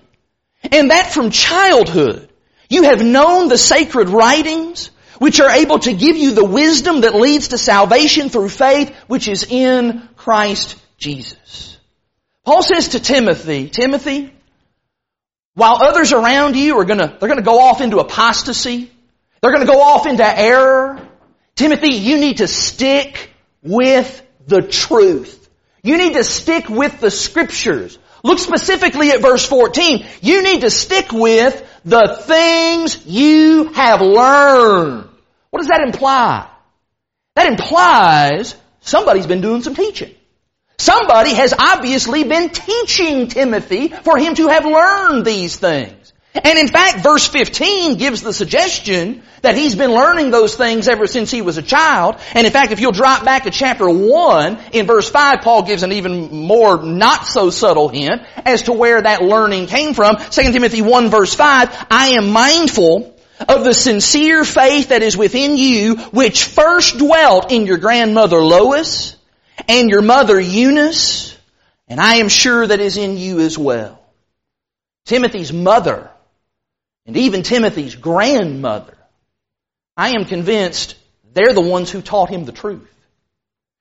And 0.71 0.91
that 0.91 1.11
from 1.11 1.31
childhood. 1.31 2.29
You 2.69 2.83
have 2.83 3.03
known 3.03 3.47
the 3.47 3.57
sacred 3.57 4.09
writings, 4.09 4.91
which 5.19 5.39
are 5.39 5.51
able 5.51 5.79
to 5.79 5.93
give 5.93 6.17
you 6.17 6.31
the 6.31 6.45
wisdom 6.45 7.01
that 7.01 7.15
leads 7.15 7.49
to 7.49 7.57
salvation 7.57 8.29
through 8.29 8.49
faith, 8.49 8.95
which 9.07 9.27
is 9.27 9.43
in 9.43 10.07
Christ 10.15 10.75
Jesus. 10.97 11.77
Paul 12.43 12.63
says 12.63 12.89
to 12.89 12.99
Timothy, 12.99 13.69
Timothy, 13.69 14.33
while 15.53 15.83
others 15.83 16.13
around 16.13 16.55
you 16.55 16.77
are 16.79 16.85
gonna, 16.85 17.17
they're 17.19 17.29
gonna 17.29 17.41
go 17.41 17.59
off 17.59 17.81
into 17.81 17.99
apostasy, 17.99 18.91
they're 19.41 19.51
gonna 19.51 19.65
go 19.65 19.81
off 19.81 20.07
into 20.07 20.25
error, 20.25 20.99
Timothy, 21.55 21.95
you 21.95 22.17
need 22.17 22.37
to 22.37 22.47
stick 22.47 23.29
with 23.61 24.25
the 24.47 24.61
truth. 24.61 25.49
You 25.83 25.97
need 25.97 26.13
to 26.13 26.23
stick 26.23 26.69
with 26.69 26.99
the 26.99 27.11
scriptures. 27.11 27.97
Look 28.23 28.39
specifically 28.39 29.11
at 29.11 29.21
verse 29.21 29.45
14. 29.45 30.05
You 30.21 30.43
need 30.43 30.61
to 30.61 30.69
stick 30.69 31.11
with 31.11 31.67
the 31.83 32.21
things 32.21 33.05
you 33.05 33.65
have 33.73 34.01
learned. 34.01 35.09
What 35.49 35.59
does 35.59 35.69
that 35.69 35.81
imply? 35.81 36.47
That 37.35 37.47
implies 37.47 38.55
somebody's 38.81 39.25
been 39.25 39.41
doing 39.41 39.63
some 39.63 39.73
teaching. 39.73 40.13
Somebody 40.77 41.33
has 41.33 41.53
obviously 41.57 42.23
been 42.23 42.49
teaching 42.49 43.27
Timothy 43.27 43.89
for 43.89 44.17
him 44.17 44.35
to 44.35 44.47
have 44.47 44.65
learned 44.65 45.25
these 45.25 45.55
things. 45.55 46.13
And 46.33 46.57
in 46.57 46.69
fact, 46.69 47.03
verse 47.03 47.27
15 47.27 47.97
gives 47.97 48.21
the 48.21 48.31
suggestion 48.31 49.21
that 49.41 49.55
he's 49.55 49.75
been 49.75 49.91
learning 49.91 50.31
those 50.31 50.55
things 50.55 50.87
ever 50.87 51.05
since 51.05 51.29
he 51.29 51.41
was 51.41 51.57
a 51.57 51.61
child. 51.61 52.15
And 52.33 52.47
in 52.47 52.53
fact, 52.53 52.71
if 52.71 52.79
you'll 52.79 52.93
drop 52.93 53.25
back 53.25 53.43
to 53.43 53.51
chapter 53.51 53.89
1, 53.89 54.59
in 54.71 54.85
verse 54.85 55.09
5, 55.09 55.41
Paul 55.41 55.63
gives 55.63 55.83
an 55.83 55.91
even 55.91 56.45
more 56.45 56.81
not 56.81 57.25
so 57.25 57.49
subtle 57.49 57.89
hint 57.89 58.21
as 58.45 58.63
to 58.63 58.73
where 58.73 59.01
that 59.01 59.21
learning 59.21 59.67
came 59.67 59.93
from. 59.93 60.15
2 60.15 60.51
Timothy 60.53 60.81
1 60.81 61.09
verse 61.09 61.33
5, 61.33 61.87
I 61.91 62.11
am 62.11 62.31
mindful 62.31 63.13
of 63.49 63.65
the 63.65 63.73
sincere 63.73 64.45
faith 64.45 64.89
that 64.89 65.03
is 65.03 65.17
within 65.17 65.57
you, 65.57 65.95
which 66.11 66.45
first 66.45 66.97
dwelt 66.97 67.51
in 67.51 67.65
your 67.65 67.77
grandmother 67.77 68.37
Lois 68.37 69.17
and 69.67 69.89
your 69.89 70.01
mother 70.01 70.39
Eunice, 70.39 71.37
and 71.87 71.99
I 71.99 72.15
am 72.17 72.29
sure 72.29 72.65
that 72.65 72.79
is 72.79 72.97
in 72.97 73.17
you 73.17 73.39
as 73.39 73.57
well. 73.57 73.99
Timothy's 75.05 75.51
mother, 75.51 76.10
and 77.05 77.17
even 77.17 77.43
Timothy's 77.43 77.95
grandmother, 77.95 78.97
I 79.97 80.09
am 80.09 80.25
convinced 80.25 80.95
they're 81.33 81.53
the 81.53 81.61
ones 81.61 81.89
who 81.89 82.01
taught 82.01 82.29
him 82.29 82.45
the 82.45 82.51
truth. 82.51 82.89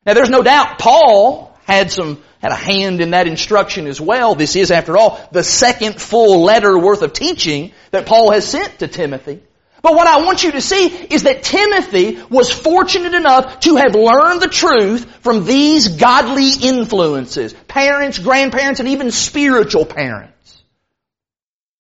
Now 0.07 0.15
there's 0.15 0.31
no 0.31 0.43
doubt 0.43 0.79
Paul 0.79 1.57
had 1.65 1.91
some, 1.91 2.23
had 2.41 2.53
a 2.53 2.57
hand 2.57 3.01
in 3.01 3.11
that 3.11 3.27
instruction 3.27 3.87
as 3.87 4.01
well. 4.01 4.35
This 4.35 4.57
is, 4.57 4.71
after 4.71 4.97
all, 4.97 5.21
the 5.31 5.45
second 5.45 6.01
full 6.01 6.43
letter 6.43 6.79
worth 6.79 7.03
of 7.03 7.13
teaching 7.13 7.73
that 7.91 8.07
Paul 8.07 8.33
has 8.33 8.49
sent 8.49 8.81
to 8.81 8.89
Timothy. 8.89 9.41
But 9.83 9.95
what 9.95 10.07
I 10.07 10.25
want 10.25 10.43
you 10.43 10.53
to 10.53 10.61
see 10.61 10.87
is 10.87 11.23
that 11.23 11.43
Timothy 11.43 12.21
was 12.29 12.51
fortunate 12.51 13.15
enough 13.15 13.61
to 13.61 13.77
have 13.77 13.95
learned 13.95 14.43
the 14.43 14.49
truth 14.49 15.07
from 15.23 15.45
these 15.45 15.89
godly 15.89 16.51
influences. 16.69 17.55
Parents, 17.67 18.19
grandparents, 18.19 18.81
and 18.81 18.91
even 18.91 19.11
spiritual 19.11 19.87
parents. 19.87 20.35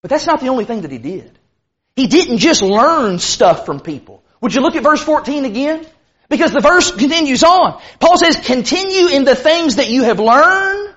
But 0.03 0.11
that's 0.11 0.27
not 0.27 0.41
the 0.41 0.49
only 0.49 0.65
thing 0.65 0.83
that 0.83 0.91
he 0.91 0.99
did. 0.99 1.39
He 1.97 2.07
didn't 2.07 2.39
just 2.39 2.63
learn 2.63 3.19
stuff 3.19 3.67
from 3.67 3.81
people. 3.81 4.23
Would 4.41 4.55
you 4.55 4.63
look 4.63 4.77
at 4.77 4.83
verse 4.83 5.03
14 5.03 5.45
again? 5.45 5.87
Because 6.29 6.53
the 6.53 6.61
verse 6.61 6.91
continues 6.91 7.43
on. 7.43 7.81
Paul 7.99 8.17
says, 8.17 8.37
continue 8.37 9.09
in 9.09 9.25
the 9.25 9.35
things 9.35 9.77
that 9.77 9.91
you 9.91 10.05
have 10.05 10.21
learned 10.21 10.95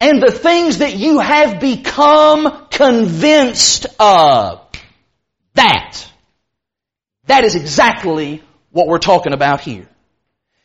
and 0.00 0.22
the 0.22 0.32
things 0.32 0.78
that 0.78 0.96
you 0.96 1.20
have 1.20 1.60
become 1.60 2.66
convinced 2.70 3.86
of. 4.00 4.62
That. 5.54 6.10
That 7.26 7.44
is 7.44 7.54
exactly 7.54 8.42
what 8.70 8.86
we're 8.86 8.98
talking 8.98 9.32
about 9.32 9.60
here. 9.60 9.88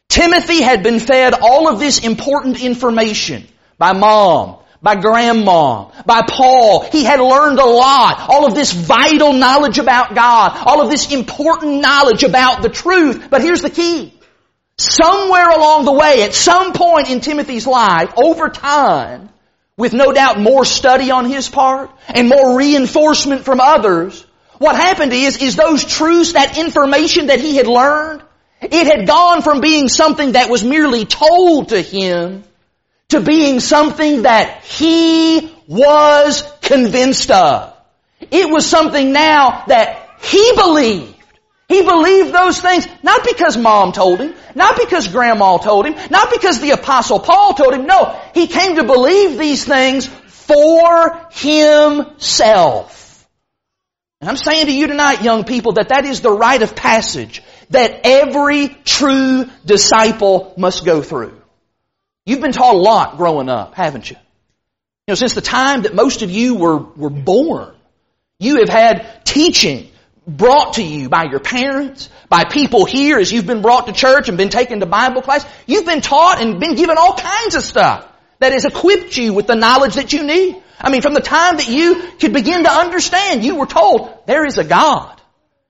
Timothy 0.09 0.61
had 0.61 0.83
been 0.83 0.99
fed 0.99 1.33
all 1.33 1.71
of 1.71 1.79
this 1.79 2.03
important 2.03 2.61
information 2.61 3.47
by 3.77 3.93
mom, 3.93 4.60
by 4.81 4.95
grandma, 4.95 5.91
by 6.05 6.21
Paul. 6.27 6.81
He 6.91 7.03
had 7.03 7.19
learned 7.19 7.59
a 7.59 7.65
lot. 7.65 8.29
All 8.29 8.47
of 8.47 8.55
this 8.55 8.71
vital 8.71 9.33
knowledge 9.33 9.77
about 9.77 10.15
God. 10.15 10.57
All 10.65 10.81
of 10.81 10.89
this 10.89 11.11
important 11.11 11.81
knowledge 11.81 12.23
about 12.23 12.61
the 12.61 12.69
truth. 12.69 13.29
But 13.29 13.41
here's 13.41 13.61
the 13.61 13.69
key. 13.69 14.13
Somewhere 14.77 15.49
along 15.49 15.85
the 15.85 15.91
way, 15.91 16.23
at 16.23 16.33
some 16.33 16.73
point 16.73 17.09
in 17.09 17.21
Timothy's 17.21 17.67
life, 17.67 18.13
over 18.17 18.49
time, 18.49 19.29
with 19.77 19.93
no 19.93 20.11
doubt 20.11 20.39
more 20.39 20.65
study 20.65 21.11
on 21.11 21.25
his 21.29 21.47
part 21.47 21.91
and 22.07 22.27
more 22.27 22.57
reinforcement 22.57 23.45
from 23.45 23.59
others, 23.59 24.25
what 24.57 24.75
happened 24.75 25.13
is, 25.13 25.37
is 25.37 25.55
those 25.55 25.83
truths, 25.83 26.33
that 26.33 26.57
information 26.57 27.27
that 27.27 27.39
he 27.39 27.57
had 27.57 27.67
learned, 27.67 28.23
it 28.61 28.87
had 28.87 29.07
gone 29.07 29.43
from 29.43 29.61
being 29.61 29.87
something 29.87 30.31
that 30.31 30.49
was 30.49 30.63
merely 30.63 31.05
told 31.05 31.69
to 31.69 31.81
him 31.81 32.43
to 33.11 33.21
being 33.21 33.59
something 33.59 34.23
that 34.23 34.63
he 34.63 35.53
was 35.67 36.43
convinced 36.61 37.31
of. 37.31 37.73
It 38.29 38.49
was 38.49 38.65
something 38.65 39.11
now 39.11 39.63
that 39.67 40.09
he 40.21 40.53
believed. 40.55 41.15
He 41.67 41.81
believed 41.83 42.33
those 42.33 42.59
things 42.59 42.87
not 43.01 43.23
because 43.23 43.55
mom 43.55 43.93
told 43.93 44.19
him, 44.19 44.33
not 44.55 44.77
because 44.77 45.07
grandma 45.07 45.57
told 45.57 45.85
him, 45.85 45.95
not 46.09 46.29
because 46.31 46.59
the 46.59 46.71
apostle 46.71 47.19
Paul 47.19 47.53
told 47.53 47.73
him. 47.73 47.85
No, 47.85 48.19
he 48.33 48.47
came 48.47 48.75
to 48.75 48.83
believe 48.83 49.37
these 49.37 49.63
things 49.63 50.05
for 50.05 51.27
himself. 51.31 53.27
And 54.19 54.29
I'm 54.29 54.37
saying 54.37 54.65
to 54.67 54.73
you 54.73 54.87
tonight, 54.87 55.23
young 55.23 55.45
people, 55.45 55.73
that 55.73 55.89
that 55.89 56.05
is 56.05 56.21
the 56.21 56.31
rite 56.31 56.61
of 56.61 56.75
passage. 56.75 57.41
that 57.71 58.01
every 58.03 58.67
true 58.67 59.49
disciple 59.65 60.53
must 60.57 60.85
go 60.85 61.01
through. 61.01 61.40
You've 62.25 62.41
been 62.41 62.51
taught 62.51 62.75
a 62.75 62.77
lot 62.77 63.17
growing 63.17 63.49
up, 63.49 63.75
haven't 63.75 64.09
you? 64.09 64.17
You 65.07 65.11
know, 65.11 65.15
since 65.15 65.33
the 65.33 65.41
time 65.41 65.83
that 65.83 65.95
most 65.95 66.21
of 66.21 66.29
you 66.29 66.55
were, 66.55 66.77
were 66.77 67.09
born, 67.09 67.73
you 68.39 68.57
have 68.59 68.69
had 68.69 69.25
teaching 69.25 69.89
brought 70.27 70.73
to 70.73 70.83
you 70.83 71.09
by 71.09 71.25
your 71.25 71.39
parents, 71.39 72.09
by 72.29 72.43
people 72.45 72.85
here 72.85 73.17
as 73.17 73.31
you've 73.31 73.47
been 73.47 73.61
brought 73.61 73.87
to 73.87 73.93
church 73.93 74.29
and 74.29 74.37
been 74.37 74.49
taken 74.49 74.79
to 74.79 74.85
Bible 74.85 75.21
class. 75.21 75.45
You've 75.65 75.85
been 75.85 76.01
taught 76.01 76.41
and 76.41 76.59
been 76.59 76.75
given 76.75 76.97
all 76.97 77.15
kinds 77.15 77.55
of 77.55 77.63
stuff 77.63 78.07
that 78.39 78.53
has 78.53 78.65
equipped 78.65 79.17
you 79.17 79.33
with 79.33 79.47
the 79.47 79.55
knowledge 79.55 79.95
that 79.95 80.13
you 80.13 80.23
need. 80.23 80.61
I 80.79 80.89
mean, 80.89 81.01
from 81.01 81.13
the 81.13 81.21
time 81.21 81.57
that 81.57 81.69
you 81.69 82.01
could 82.19 82.33
begin 82.33 82.63
to 82.63 82.71
understand, 82.71 83.43
you 83.43 83.55
were 83.55 83.65
told 83.65 84.25
there 84.27 84.45
is 84.45 84.57
a 84.57 84.63
God 84.63 85.19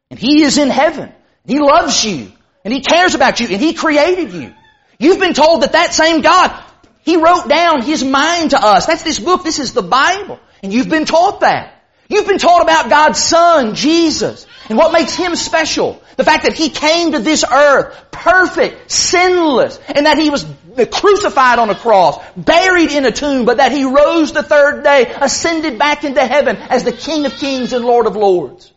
and 0.10 0.20
He 0.20 0.44
is 0.44 0.58
in 0.58 0.70
heaven. 0.70 1.12
He 1.46 1.60
loves 1.60 2.04
you 2.04 2.32
and 2.64 2.74
He 2.74 2.82
cares 2.82 3.16
about 3.16 3.40
you 3.40 3.48
and 3.48 3.62
He 3.62 3.74
created 3.74 4.34
you. 4.34 4.54
You've 5.02 5.20
been 5.20 5.34
told 5.34 5.64
that 5.64 5.72
that 5.72 5.96
same 5.96 6.22
God, 6.22 6.54
He 7.02 7.18
wrote 7.18 7.50
down 7.50 7.82
His 7.82 8.04
mind 8.04 8.52
to 8.52 8.64
us. 8.64 8.86
That's 8.86 9.02
this 9.02 9.20
book. 9.20 9.44
This 9.44 9.58
is 9.58 9.74
the 9.74 9.82
Bible. 9.82 10.40
And 10.62 10.72
you've 10.72 10.90
been 10.90 11.06
taught 11.06 11.40
that. 11.40 11.74
You've 12.08 12.28
been 12.28 12.38
taught 12.38 12.62
about 12.62 12.90
God's 12.90 13.20
Son, 13.20 13.74
Jesus, 13.74 14.46
and 14.70 14.78
what 14.78 14.94
makes 14.94 15.16
Him 15.16 15.36
special. 15.36 16.04
The 16.18 16.24
fact 16.24 16.44
that 16.44 16.54
He 16.54 16.70
came 16.70 17.14
to 17.14 17.20
this 17.20 17.44
earth 17.44 18.12
perfect, 18.12 18.92
sinless, 18.92 19.80
and 19.88 20.06
that 20.06 20.20
He 20.20 20.30
was 20.30 20.46
crucified 20.92 21.58
on 21.58 21.72
a 21.72 21.76
cross, 21.76 22.24
buried 22.38 22.92
in 22.92 23.04
a 23.08 23.12
tomb, 23.12 23.46
but 23.46 23.58
that 23.58 23.72
He 23.72 23.86
rose 23.86 24.34
the 24.34 24.44
third 24.44 24.84
day, 24.84 25.12
ascended 25.20 25.80
back 25.80 26.04
into 26.04 26.24
heaven 26.24 26.58
as 26.58 26.84
the 26.84 26.92
King 26.92 27.26
of 27.26 27.34
Kings 27.34 27.74
and 27.74 27.84
Lord 27.84 28.06
of 28.06 28.16
Lords. 28.16 28.72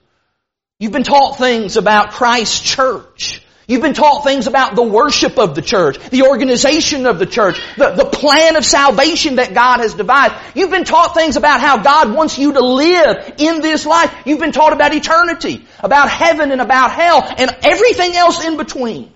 You've 0.79 0.93
been 0.93 1.05
taught 1.05 1.37
things 1.37 1.77
about 1.77 2.13
Christ's 2.13 2.63
church. 2.63 3.44
You've 3.67 3.81
been 3.81 3.95
taught 3.95 4.25
things 4.25 4.47
about 4.47 4.77
the 4.77 4.83
worship 4.83 5.39
of 5.39 5.55
the 5.55 5.63
church, 5.63 5.99
the 6.11 6.23
organization 6.23 7.07
of 7.07 7.19
the 7.19 7.25
church, 7.25 7.59
the, 7.79 7.93
the 7.93 8.05
plan 8.05 8.57
of 8.57 8.65
salvation 8.65 9.37
that 9.37 9.55
God 9.55 9.81
has 9.81 9.95
devised. 9.95 10.35
You've 10.55 10.71
been 10.71 10.85
taught 10.85 11.15
things 11.15 11.37
about 11.37 11.61
how 11.61 11.79
God 11.79 12.13
wants 12.13 12.39
you 12.39 12.53
to 12.53 12.61
live 12.61 13.35
in 13.39 13.63
this 13.63 13.87
life. 13.87 14.15
You've 14.27 14.41
been 14.41 14.53
taught 14.53 14.75
about 14.75 14.95
eternity, 14.95 15.65
about 15.81 16.11
heaven 16.11 16.53
and 16.53 16.61
about 16.61 16.93
hell, 16.93 17.25
and 17.39 17.57
everything 17.63 18.15
else 18.15 18.45
in 18.45 18.59
between. 18.59 19.11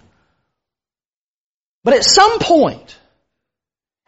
But 1.85 1.95
at 1.95 2.05
some 2.05 2.39
point, 2.39 2.99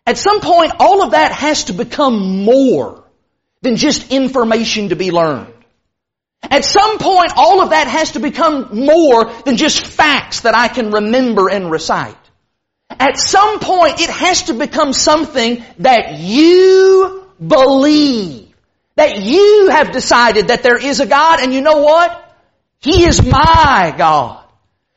at 0.07 0.16
some 0.16 0.40
point, 0.40 0.72
all 0.81 1.03
of 1.03 1.11
that 1.11 1.33
has 1.33 1.64
to 1.64 1.74
become 1.74 2.44
more 2.44 3.05
than 3.61 3.76
just 3.76 4.11
information 4.11 4.88
to 4.88 4.96
be 4.96 5.11
learned. 5.11 5.53
At 6.42 6.64
some 6.64 6.98
point, 6.98 7.33
all 7.37 7.62
of 7.62 7.70
that 7.70 7.87
has 7.87 8.12
to 8.12 8.20
become 8.20 8.85
more 8.85 9.31
than 9.44 9.57
just 9.57 9.87
facts 9.87 10.40
that 10.40 10.55
I 10.55 10.68
can 10.68 10.90
remember 10.90 11.48
and 11.48 11.70
recite. 11.70 12.16
At 12.88 13.18
some 13.18 13.61
point, 13.61 14.00
it 14.00 14.11
has 14.11 14.44
to 14.44 14.55
become 14.55 14.92
something 14.92 15.64
that 15.79 16.18
you 16.18 17.26
believe. 17.46 18.48
That 18.96 19.20
you 19.20 19.68
have 19.70 19.92
decided 19.92 20.48
that 20.48 20.62
there 20.62 20.76
is 20.76 21.00
a 21.00 21.07
God, 21.07 21.40
and 21.40 21.55
you 21.55 21.61
know 21.61 21.79
what? 21.83 22.37
He 22.81 23.05
is 23.05 23.24
my 23.24 23.94
God. 23.96 24.44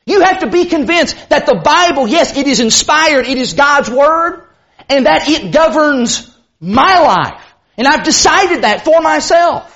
You 0.06 0.22
have 0.22 0.40
to 0.40 0.50
be 0.50 0.66
convinced 0.66 1.30
that 1.30 1.46
the 1.46 1.62
Bible, 1.64 2.08
yes, 2.08 2.36
it 2.36 2.48
is 2.48 2.60
inspired, 2.60 3.28
it 3.28 3.38
is 3.38 3.54
God's 3.54 3.90
Word, 3.90 4.48
and 4.90 5.06
that 5.06 5.30
it 5.30 5.54
governs 5.54 6.30
my 6.60 7.00
life. 7.00 7.42
And 7.78 7.88
I've 7.88 8.04
decided 8.04 8.64
that 8.64 8.84
for 8.84 9.02
myself. 9.02 9.73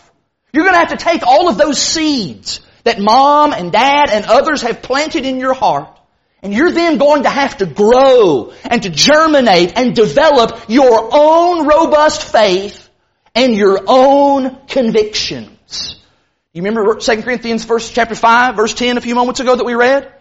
You're 0.57 0.65
going 0.65 0.73
to 0.73 0.79
have 0.79 0.97
to 0.97 1.05
take 1.05 1.21
all 1.21 1.49
of 1.49 1.59
those 1.59 1.79
seeds 1.79 2.61
that 2.83 2.99
mom 2.99 3.53
and 3.53 3.71
dad 3.71 4.09
and 4.09 4.25
others 4.25 4.63
have 4.63 4.81
planted 4.81 5.23
in 5.23 5.37
your 5.37 5.53
heart 5.53 5.99
and 6.41 6.51
you're 6.51 6.71
then 6.71 6.97
going 6.97 7.23
to 7.23 7.29
have 7.29 7.57
to 7.57 7.67
grow 7.67 8.51
and 8.63 8.81
to 8.81 8.89
germinate 8.89 9.77
and 9.77 9.95
develop 9.95 10.67
your 10.67 11.09
own 11.13 11.67
robust 11.67 12.23
faith 12.23 12.89
and 13.35 13.55
your 13.55 13.83
own 13.85 14.57
convictions. 14.65 16.01
You 16.53 16.63
remember 16.63 16.95
2 16.95 17.21
Corinthians 17.21 17.63
verse, 17.63 17.91
chapter 17.91 18.15
5, 18.15 18.55
verse 18.55 18.73
10 18.73 18.97
a 18.97 19.01
few 19.01 19.13
moments 19.13 19.39
ago 19.39 19.55
that 19.55 19.63
we 19.63 19.75
read? 19.75 20.11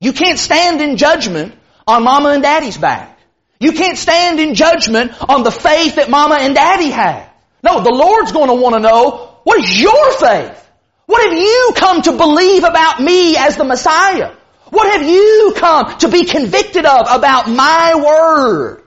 You 0.00 0.14
can't 0.14 0.40
stand 0.40 0.80
in 0.80 0.96
judgment 0.96 1.54
on 1.86 2.02
mama 2.02 2.30
and 2.30 2.42
daddy's 2.42 2.76
back. 2.76 3.20
You 3.60 3.70
can't 3.70 3.98
stand 3.98 4.40
in 4.40 4.56
judgment 4.56 5.12
on 5.28 5.44
the 5.44 5.52
faith 5.52 5.94
that 5.94 6.10
mama 6.10 6.38
and 6.40 6.56
daddy 6.56 6.90
have. 6.90 7.30
No, 7.62 7.84
the 7.84 7.94
Lord's 7.94 8.32
going 8.32 8.48
to 8.48 8.54
want 8.54 8.74
to 8.74 8.80
know 8.80 9.30
what 9.44 9.62
is 9.62 9.80
your 9.80 10.12
faith? 10.18 10.60
What 11.06 11.22
have 11.22 11.38
you 11.38 11.72
come 11.76 12.02
to 12.02 12.12
believe 12.12 12.64
about 12.64 13.00
me 13.00 13.36
as 13.36 13.56
the 13.56 13.64
Messiah? 13.64 14.34
What 14.70 14.90
have 14.92 15.08
you 15.08 15.54
come 15.56 15.98
to 15.98 16.08
be 16.08 16.24
convicted 16.24 16.84
of 16.84 17.06
about 17.08 17.48
my 17.48 17.94
word? 17.94 18.82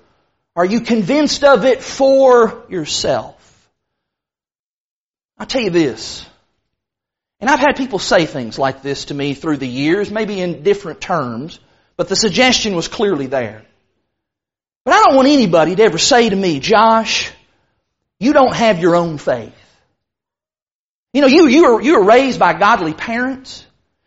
Are 0.55 0.65
you 0.65 0.81
convinced 0.81 1.43
of 1.43 1.63
it 1.65 1.83
for 1.83 2.65
yourself? 2.67 3.35
I'll 5.37 5.45
tell 5.45 5.61
you 5.61 5.69
this. 5.69 6.25
And 7.39 7.49
I've 7.49 7.59
had 7.59 7.77
people 7.77 7.99
say 7.99 8.25
things 8.25 8.57
like 8.57 8.81
this 8.81 9.05
to 9.05 9.13
me 9.13 9.35
through 9.35 9.57
the 9.57 9.67
years, 9.67 10.09
maybe 10.09 10.41
in 10.41 10.63
different 10.63 10.99
terms, 10.99 11.59
but 11.95 12.09
the 12.09 12.15
suggestion 12.15 12.75
was 12.75 12.87
clearly 12.87 13.27
there. 13.27 13.63
But 14.83 14.95
I 14.95 15.03
don't 15.03 15.15
want 15.15 15.27
anybody 15.27 15.75
to 15.75 15.83
ever 15.83 15.99
say 15.99 16.29
to 16.29 16.35
me, 16.35 16.59
Josh, 16.59 17.31
you 18.19 18.33
don't 18.33 18.55
have 18.55 18.79
your 18.79 18.95
own 18.95 19.19
faith. 19.19 19.53
You 21.13 21.21
know, 21.21 21.27
you, 21.27 21.47
you, 21.47 21.73
were, 21.73 21.81
you 21.81 21.99
were 21.99 22.05
raised 22.05 22.39
by 22.39 22.53
godly 22.53 22.93
parents. 22.93 23.65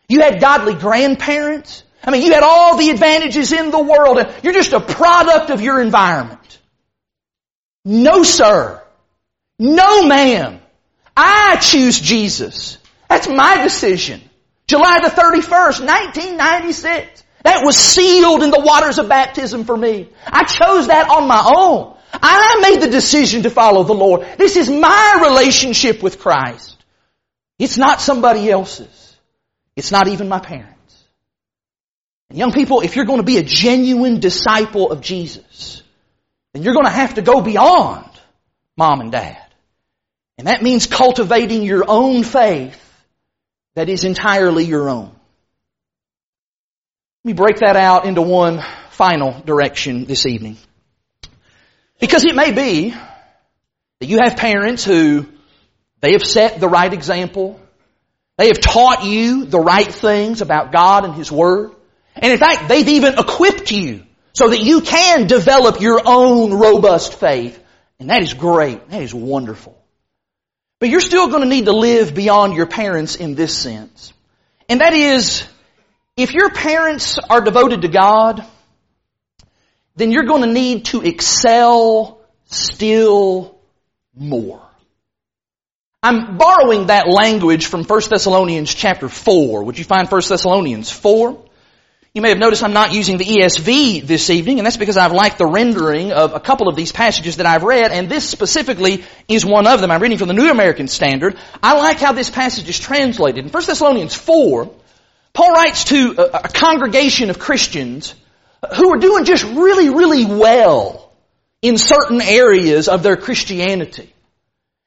You 0.08 0.20
had 0.20 0.40
godly 0.40 0.74
grandparents. 0.74 1.82
I 2.02 2.10
mean, 2.10 2.22
you 2.22 2.32
had 2.32 2.42
all 2.42 2.76
the 2.76 2.90
advantages 2.90 3.52
in 3.52 3.70
the 3.70 3.82
world 3.82 4.18
and 4.18 4.32
you're 4.42 4.52
just 4.52 4.72
a 4.72 4.80
product 4.80 5.50
of 5.50 5.60
your 5.60 5.80
environment. 5.80 6.58
No, 7.84 8.22
sir. 8.22 8.82
No, 9.58 10.06
ma'am. 10.06 10.60
I 11.16 11.56
choose 11.56 12.00
Jesus. 12.00 12.78
That's 13.08 13.28
my 13.28 13.62
decision. 13.62 14.22
July 14.66 15.00
the 15.00 15.08
31st, 15.08 15.80
1996. 15.84 17.24
That 17.42 17.64
was 17.64 17.76
sealed 17.76 18.42
in 18.42 18.50
the 18.50 18.60
waters 18.60 18.98
of 18.98 19.08
baptism 19.08 19.64
for 19.64 19.76
me. 19.76 20.08
I 20.26 20.44
chose 20.44 20.86
that 20.88 21.08
on 21.08 21.26
my 21.26 21.52
own. 21.56 21.96
I 22.12 22.58
made 22.60 22.82
the 22.82 22.90
decision 22.90 23.42
to 23.42 23.50
follow 23.50 23.84
the 23.84 23.94
Lord. 23.94 24.26
This 24.36 24.56
is 24.56 24.68
my 24.68 25.20
relationship 25.22 26.02
with 26.02 26.18
Christ. 26.18 26.79
It's 27.60 27.76
not 27.76 28.00
somebody 28.00 28.50
else's. 28.50 29.16
It's 29.76 29.92
not 29.92 30.08
even 30.08 30.28
my 30.28 30.40
parents. 30.40 31.04
And 32.30 32.38
young 32.38 32.52
people, 32.52 32.80
if 32.80 32.96
you're 32.96 33.04
going 33.04 33.20
to 33.20 33.24
be 33.24 33.36
a 33.36 33.42
genuine 33.42 34.18
disciple 34.18 34.90
of 34.90 35.02
Jesus, 35.02 35.82
then 36.54 36.62
you're 36.62 36.72
going 36.72 36.86
to 36.86 36.90
have 36.90 37.14
to 37.14 37.22
go 37.22 37.42
beyond 37.42 38.08
mom 38.78 39.02
and 39.02 39.12
dad. 39.12 39.44
And 40.38 40.46
that 40.46 40.62
means 40.62 40.86
cultivating 40.86 41.62
your 41.62 41.84
own 41.86 42.22
faith 42.22 42.82
that 43.74 43.90
is 43.90 44.04
entirely 44.04 44.64
your 44.64 44.88
own. 44.88 45.10
Let 47.24 47.24
me 47.24 47.32
break 47.34 47.58
that 47.58 47.76
out 47.76 48.06
into 48.06 48.22
one 48.22 48.64
final 48.88 49.38
direction 49.38 50.06
this 50.06 50.24
evening. 50.24 50.56
Because 52.00 52.24
it 52.24 52.34
may 52.34 52.52
be 52.52 52.94
that 54.00 54.06
you 54.06 54.18
have 54.22 54.38
parents 54.38 54.82
who 54.82 55.26
they 56.00 56.12
have 56.12 56.24
set 56.24 56.60
the 56.60 56.68
right 56.68 56.92
example. 56.92 57.60
They 58.38 58.46
have 58.46 58.60
taught 58.60 59.04
you 59.04 59.44
the 59.44 59.60
right 59.60 59.92
things 59.92 60.40
about 60.40 60.72
God 60.72 61.04
and 61.04 61.14
His 61.14 61.30
Word. 61.30 61.72
And 62.16 62.32
in 62.32 62.38
fact, 62.38 62.68
they've 62.68 62.88
even 62.88 63.18
equipped 63.18 63.70
you 63.70 64.04
so 64.32 64.48
that 64.48 64.60
you 64.60 64.80
can 64.80 65.26
develop 65.26 65.80
your 65.80 66.00
own 66.04 66.54
robust 66.54 67.14
faith. 67.14 67.62
And 67.98 68.08
that 68.10 68.22
is 68.22 68.32
great. 68.32 68.88
That 68.88 69.02
is 69.02 69.14
wonderful. 69.14 69.76
But 70.78 70.88
you're 70.88 71.00
still 71.00 71.28
going 71.28 71.42
to 71.42 71.48
need 71.48 71.66
to 71.66 71.72
live 71.72 72.14
beyond 72.14 72.54
your 72.54 72.66
parents 72.66 73.16
in 73.16 73.34
this 73.34 73.54
sense. 73.54 74.14
And 74.68 74.80
that 74.80 74.94
is, 74.94 75.46
if 76.16 76.32
your 76.32 76.50
parents 76.50 77.18
are 77.18 77.42
devoted 77.42 77.82
to 77.82 77.88
God, 77.88 78.44
then 79.96 80.10
you're 80.10 80.24
going 80.24 80.42
to 80.42 80.52
need 80.52 80.86
to 80.86 81.02
excel 81.02 82.20
still 82.46 83.58
more. 84.14 84.69
I'm 86.02 86.38
borrowing 86.38 86.86
that 86.86 87.08
language 87.08 87.66
from 87.66 87.84
1 87.84 88.00
Thessalonians 88.08 88.74
chapter 88.74 89.06
4. 89.06 89.64
Would 89.64 89.78
you 89.78 89.84
find 89.84 90.08
1 90.08 90.22
Thessalonians 90.26 90.90
4? 90.90 91.44
You 92.14 92.22
may 92.22 92.30
have 92.30 92.38
noticed 92.38 92.64
I'm 92.64 92.72
not 92.72 92.94
using 92.94 93.18
the 93.18 93.24
ESV 93.26 94.06
this 94.06 94.30
evening, 94.30 94.58
and 94.58 94.64
that's 94.64 94.78
because 94.78 94.96
I've 94.96 95.12
liked 95.12 95.36
the 95.36 95.44
rendering 95.44 96.10
of 96.10 96.32
a 96.32 96.40
couple 96.40 96.68
of 96.68 96.74
these 96.74 96.90
passages 96.90 97.36
that 97.36 97.44
I've 97.44 97.64
read, 97.64 97.92
and 97.92 98.08
this 98.08 98.26
specifically 98.26 99.04
is 99.28 99.44
one 99.44 99.66
of 99.66 99.82
them. 99.82 99.90
I'm 99.90 100.00
reading 100.00 100.16
from 100.16 100.28
the 100.28 100.34
New 100.34 100.50
American 100.50 100.88
Standard. 100.88 101.36
I 101.62 101.76
like 101.76 101.98
how 101.98 102.12
this 102.12 102.30
passage 102.30 102.66
is 102.66 102.80
translated. 102.80 103.44
In 103.44 103.52
1 103.52 103.66
Thessalonians 103.66 104.14
4, 104.14 104.70
Paul 105.34 105.52
writes 105.52 105.84
to 105.84 106.12
a, 106.12 106.48
congregation 106.48 107.28
of 107.28 107.38
Christians 107.38 108.14
who 108.74 108.90
are 108.94 108.98
doing 108.98 109.26
just 109.26 109.44
really, 109.44 109.90
really 109.90 110.24
well 110.24 111.12
in 111.60 111.76
certain 111.76 112.22
areas 112.22 112.88
of 112.88 113.02
their 113.02 113.18
Christianity. 113.18 114.10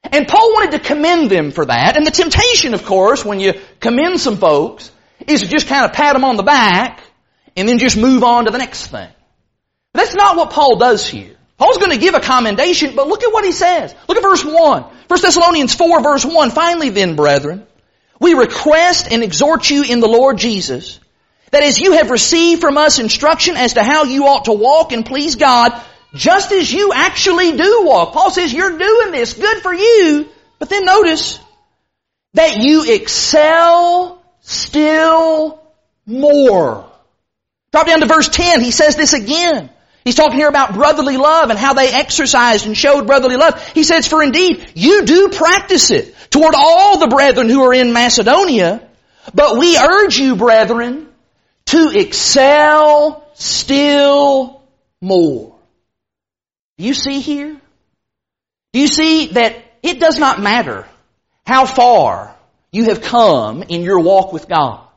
And 0.03 0.27
Paul 0.27 0.53
wanted 0.53 0.71
to 0.71 0.79
commend 0.79 1.29
them 1.29 1.51
for 1.51 1.65
that. 1.65 1.97
And 1.97 2.05
the 2.05 2.11
temptation, 2.11 2.73
of 2.73 2.85
course, 2.85 3.23
when 3.23 3.39
you 3.39 3.53
commend 3.79 4.19
some 4.19 4.37
folks, 4.37 4.91
is 5.27 5.41
to 5.41 5.47
just 5.47 5.67
kind 5.67 5.85
of 5.85 5.93
pat 5.93 6.13
them 6.13 6.23
on 6.23 6.35
the 6.35 6.43
back 6.43 7.01
and 7.55 7.67
then 7.67 7.77
just 7.77 7.97
move 7.97 8.23
on 8.23 8.45
to 8.45 8.51
the 8.51 8.57
next 8.57 8.87
thing. 8.87 9.09
But 9.93 10.01
that's 10.01 10.15
not 10.15 10.35
what 10.35 10.51
Paul 10.51 10.77
does 10.77 11.07
here. 11.07 11.35
Paul's 11.57 11.77
going 11.77 11.91
to 11.91 11.97
give 11.97 12.15
a 12.15 12.19
commendation, 12.19 12.95
but 12.95 13.07
look 13.07 13.23
at 13.23 13.31
what 13.31 13.45
he 13.45 13.51
says. 13.51 13.95
Look 14.07 14.17
at 14.17 14.23
verse 14.23 14.43
1. 14.43 14.53
1 14.53 15.21
Thessalonians 15.21 15.75
4 15.75 16.01
verse 16.01 16.25
1. 16.25 16.51
Finally 16.51 16.89
then, 16.89 17.15
brethren, 17.15 17.65
we 18.19 18.33
request 18.33 19.07
and 19.09 19.23
exhort 19.23 19.69
you 19.69 19.83
in 19.83 19.99
the 19.99 20.07
Lord 20.07 20.37
Jesus 20.37 20.99
that 21.51 21.63
as 21.63 21.79
you 21.79 21.93
have 21.93 22.09
received 22.09 22.61
from 22.61 22.77
us 22.77 22.97
instruction 22.97 23.55
as 23.55 23.73
to 23.73 23.83
how 23.83 24.05
you 24.05 24.25
ought 24.25 24.45
to 24.45 24.53
walk 24.53 24.91
and 24.91 25.05
please 25.05 25.35
God, 25.35 25.79
just 26.13 26.51
as 26.51 26.71
you 26.71 26.93
actually 26.93 27.57
do 27.57 27.83
walk. 27.85 28.13
Paul 28.13 28.31
says 28.31 28.53
you're 28.53 28.77
doing 28.77 29.11
this, 29.11 29.33
good 29.33 29.61
for 29.61 29.73
you. 29.73 30.27
But 30.59 30.69
then 30.69 30.85
notice 30.85 31.39
that 32.33 32.57
you 32.57 32.85
excel 32.91 34.23
still 34.41 35.61
more. 36.05 36.89
Drop 37.71 37.87
down 37.87 38.01
to 38.01 38.05
verse 38.05 38.29
10. 38.29 38.61
He 38.61 38.71
says 38.71 38.95
this 38.95 39.13
again. 39.13 39.69
He's 40.03 40.15
talking 40.15 40.37
here 40.37 40.49
about 40.49 40.73
brotherly 40.73 41.17
love 41.17 41.49
and 41.49 41.57
how 41.57 41.73
they 41.73 41.89
exercised 41.91 42.65
and 42.65 42.77
showed 42.77 43.07
brotherly 43.07 43.37
love. 43.37 43.65
He 43.69 43.83
says, 43.83 44.05
for 44.05 44.21
indeed, 44.21 44.71
you 44.75 45.05
do 45.05 45.29
practice 45.29 45.91
it 45.91 46.13
toward 46.29 46.55
all 46.55 46.99
the 46.99 47.07
brethren 47.07 47.49
who 47.49 47.63
are 47.63 47.73
in 47.73 47.93
Macedonia, 47.93 48.87
but 49.33 49.57
we 49.57 49.77
urge 49.77 50.17
you, 50.17 50.35
brethren, 50.35 51.07
to 51.67 51.89
excel 51.95 53.25
still 53.33 54.61
more. 54.99 55.52
Do 56.77 56.85
you 56.85 56.93
see 56.93 57.19
here? 57.19 57.59
Do 58.73 58.79
you 58.79 58.87
see 58.87 59.27
that 59.27 59.63
it 59.83 59.99
does 59.99 60.17
not 60.17 60.41
matter 60.41 60.87
how 61.45 61.65
far 61.65 62.35
you 62.71 62.85
have 62.85 63.01
come 63.01 63.63
in 63.63 63.81
your 63.83 63.99
walk 63.99 64.33
with 64.33 64.47
God. 64.47 64.87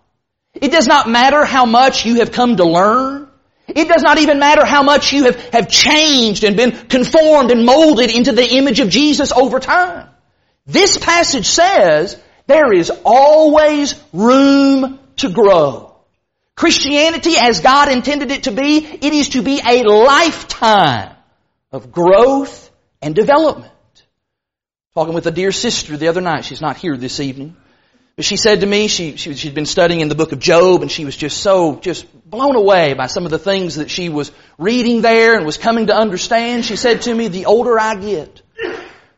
It 0.54 0.72
does 0.72 0.86
not 0.86 1.08
matter 1.08 1.44
how 1.44 1.66
much 1.66 2.06
you 2.06 2.16
have 2.16 2.32
come 2.32 2.56
to 2.56 2.64
learn. 2.64 3.28
It 3.68 3.88
does 3.88 4.02
not 4.02 4.18
even 4.18 4.38
matter 4.38 4.64
how 4.64 4.82
much 4.82 5.12
you 5.12 5.24
have, 5.24 5.36
have 5.50 5.68
changed 5.68 6.44
and 6.44 6.56
been 6.56 6.70
conformed 6.86 7.50
and 7.50 7.66
molded 7.66 8.10
into 8.10 8.32
the 8.32 8.48
image 8.48 8.80
of 8.80 8.88
Jesus 8.88 9.32
over 9.32 9.60
time. 9.60 10.08
This 10.66 10.96
passage 10.96 11.46
says 11.46 12.18
there 12.46 12.72
is 12.72 12.90
always 13.04 14.00
room 14.12 14.98
to 15.16 15.30
grow. 15.30 15.96
Christianity 16.54 17.34
as 17.38 17.60
God 17.60 17.90
intended 17.90 18.30
it 18.30 18.44
to 18.44 18.52
be, 18.52 18.78
it 18.78 19.12
is 19.12 19.30
to 19.30 19.42
be 19.42 19.60
a 19.62 19.82
lifetime 19.82 21.15
of 21.72 21.92
growth 21.92 22.70
and 23.02 23.14
development. 23.14 23.72
Talking 24.94 25.14
with 25.14 25.26
a 25.26 25.30
dear 25.30 25.52
sister 25.52 25.96
the 25.96 26.08
other 26.08 26.20
night, 26.20 26.44
she's 26.44 26.60
not 26.60 26.76
here 26.76 26.96
this 26.96 27.20
evening. 27.20 27.56
But 28.16 28.24
she 28.24 28.38
said 28.38 28.60
to 28.60 28.66
me, 28.66 28.88
she, 28.88 29.16
she, 29.16 29.34
she'd 29.34 29.54
been 29.54 29.66
studying 29.66 30.00
in 30.00 30.08
the 30.08 30.14
book 30.14 30.32
of 30.32 30.38
Job 30.38 30.80
and 30.80 30.90
she 30.90 31.04
was 31.04 31.14
just 31.14 31.36
so, 31.42 31.76
just 31.76 32.06
blown 32.28 32.56
away 32.56 32.94
by 32.94 33.08
some 33.08 33.26
of 33.26 33.30
the 33.30 33.38
things 33.38 33.74
that 33.74 33.90
she 33.90 34.08
was 34.08 34.32
reading 34.56 35.02
there 35.02 35.36
and 35.36 35.44
was 35.44 35.58
coming 35.58 35.88
to 35.88 35.94
understand. 35.94 36.64
She 36.64 36.76
said 36.76 37.02
to 37.02 37.14
me, 37.14 37.28
the 37.28 37.44
older 37.44 37.78
I 37.78 37.94
get, 37.96 38.40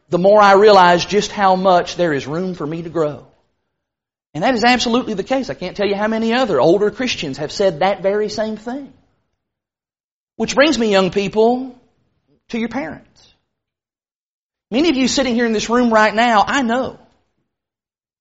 the 0.09 0.19
more 0.19 0.43
I 0.43 0.55
realize 0.55 1.07
just 1.07 1.31
how 1.31 1.55
much 1.55 1.95
there 1.95 2.13
is 2.13 2.27
room 2.27 2.55
for 2.55 2.67
me 2.67 2.83
to 2.83 2.91
grow. 2.91 3.29
And 4.35 4.43
that 4.43 4.55
is 4.55 4.65
absolutely 4.65 5.15
the 5.15 5.23
case. 5.23 5.49
I 5.49 5.55
can't 5.55 5.77
tell 5.77 5.87
you 5.87 5.95
how 5.95 6.09
many 6.09 6.33
other 6.33 6.61
older 6.61 6.91
Christians 6.91 7.39
have 7.39 7.53
said 7.53 7.81
that 7.81 8.03
very 8.03 8.29
same 8.29 8.57
thing. 8.57 8.93
Which 10.35 10.57
brings 10.57 10.77
me, 10.77 10.91
young 10.91 11.11
people, 11.11 11.79
to 12.49 12.59
your 12.59 12.69
parents. 12.69 13.35
Many 14.71 14.91
of 14.91 14.97
you 14.97 15.09
sitting 15.09 15.35
here 15.35 15.47
in 15.47 15.53
this 15.53 15.71
room 15.71 15.93
right 15.93 16.15
now, 16.15 16.45
I 16.47 16.63
know 16.63 16.99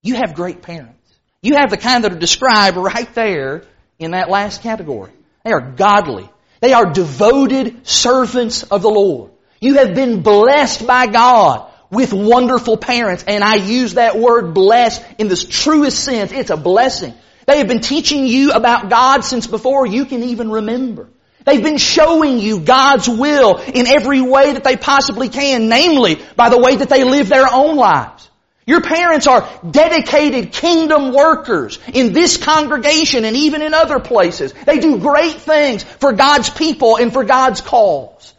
you 0.01 0.15
have 0.15 0.35
great 0.35 0.61
parents. 0.61 0.93
You 1.41 1.55
have 1.55 1.69
the 1.69 1.77
kind 1.77 2.03
that 2.03 2.13
are 2.13 2.19
described 2.19 2.77
right 2.77 3.13
there 3.13 3.63
in 3.99 4.11
that 4.11 4.29
last 4.29 4.61
category. 4.61 5.11
They 5.43 5.51
are 5.51 5.61
godly. 5.61 6.29
They 6.61 6.73
are 6.73 6.91
devoted 6.91 7.87
servants 7.87 8.63
of 8.63 8.81
the 8.81 8.89
Lord. 8.89 9.31
You 9.59 9.75
have 9.75 9.95
been 9.95 10.23
blessed 10.23 10.87
by 10.87 11.07
God 11.07 11.71
with 11.89 12.13
wonderful 12.13 12.77
parents. 12.77 13.23
And 13.27 13.43
I 13.43 13.55
use 13.55 13.95
that 13.95 14.17
word 14.17 14.53
blessed 14.53 15.03
in 15.17 15.27
the 15.27 15.35
truest 15.35 16.03
sense. 16.03 16.31
It's 16.31 16.49
a 16.49 16.57
blessing. 16.57 17.13
They 17.45 17.59
have 17.59 17.67
been 17.67 17.81
teaching 17.81 18.25
you 18.25 18.51
about 18.51 18.89
God 18.89 19.23
since 19.23 19.47
before 19.47 19.85
you 19.85 20.05
can 20.05 20.23
even 20.23 20.51
remember. 20.51 21.09
They've 21.47 21.63
been 21.63 21.77
showing 21.77 22.39
you 22.39 22.59
God's 22.59 23.07
will 23.07 23.55
in 23.57 23.87
every 23.87 24.19
way 24.19 24.51
that 24.51 24.65
they 24.65 24.75
possibly 24.75 25.29
can, 25.29 25.69
namely 25.69 26.21
by 26.35 26.49
the 26.49 26.59
way 26.59 26.75
that 26.75 26.89
they 26.89 27.05
live 27.05 27.29
their 27.29 27.47
own 27.49 27.77
lives. 27.77 28.29
Your 28.65 28.81
parents 28.81 29.27
are 29.27 29.47
dedicated 29.71 30.51
kingdom 30.51 31.13
workers 31.13 31.79
in 31.93 32.11
this 32.11 32.35
congregation 32.35 33.23
and 33.23 33.37
even 33.37 33.61
in 33.61 33.73
other 33.73 34.01
places. 34.01 34.51
They 34.65 34.79
do 34.79 34.99
great 34.99 35.35
things 35.35 35.83
for 35.83 36.11
God's 36.11 36.49
people 36.49 36.97
and 36.97 37.13
for 37.13 37.23
God's 37.23 37.61
cause. 37.61 38.33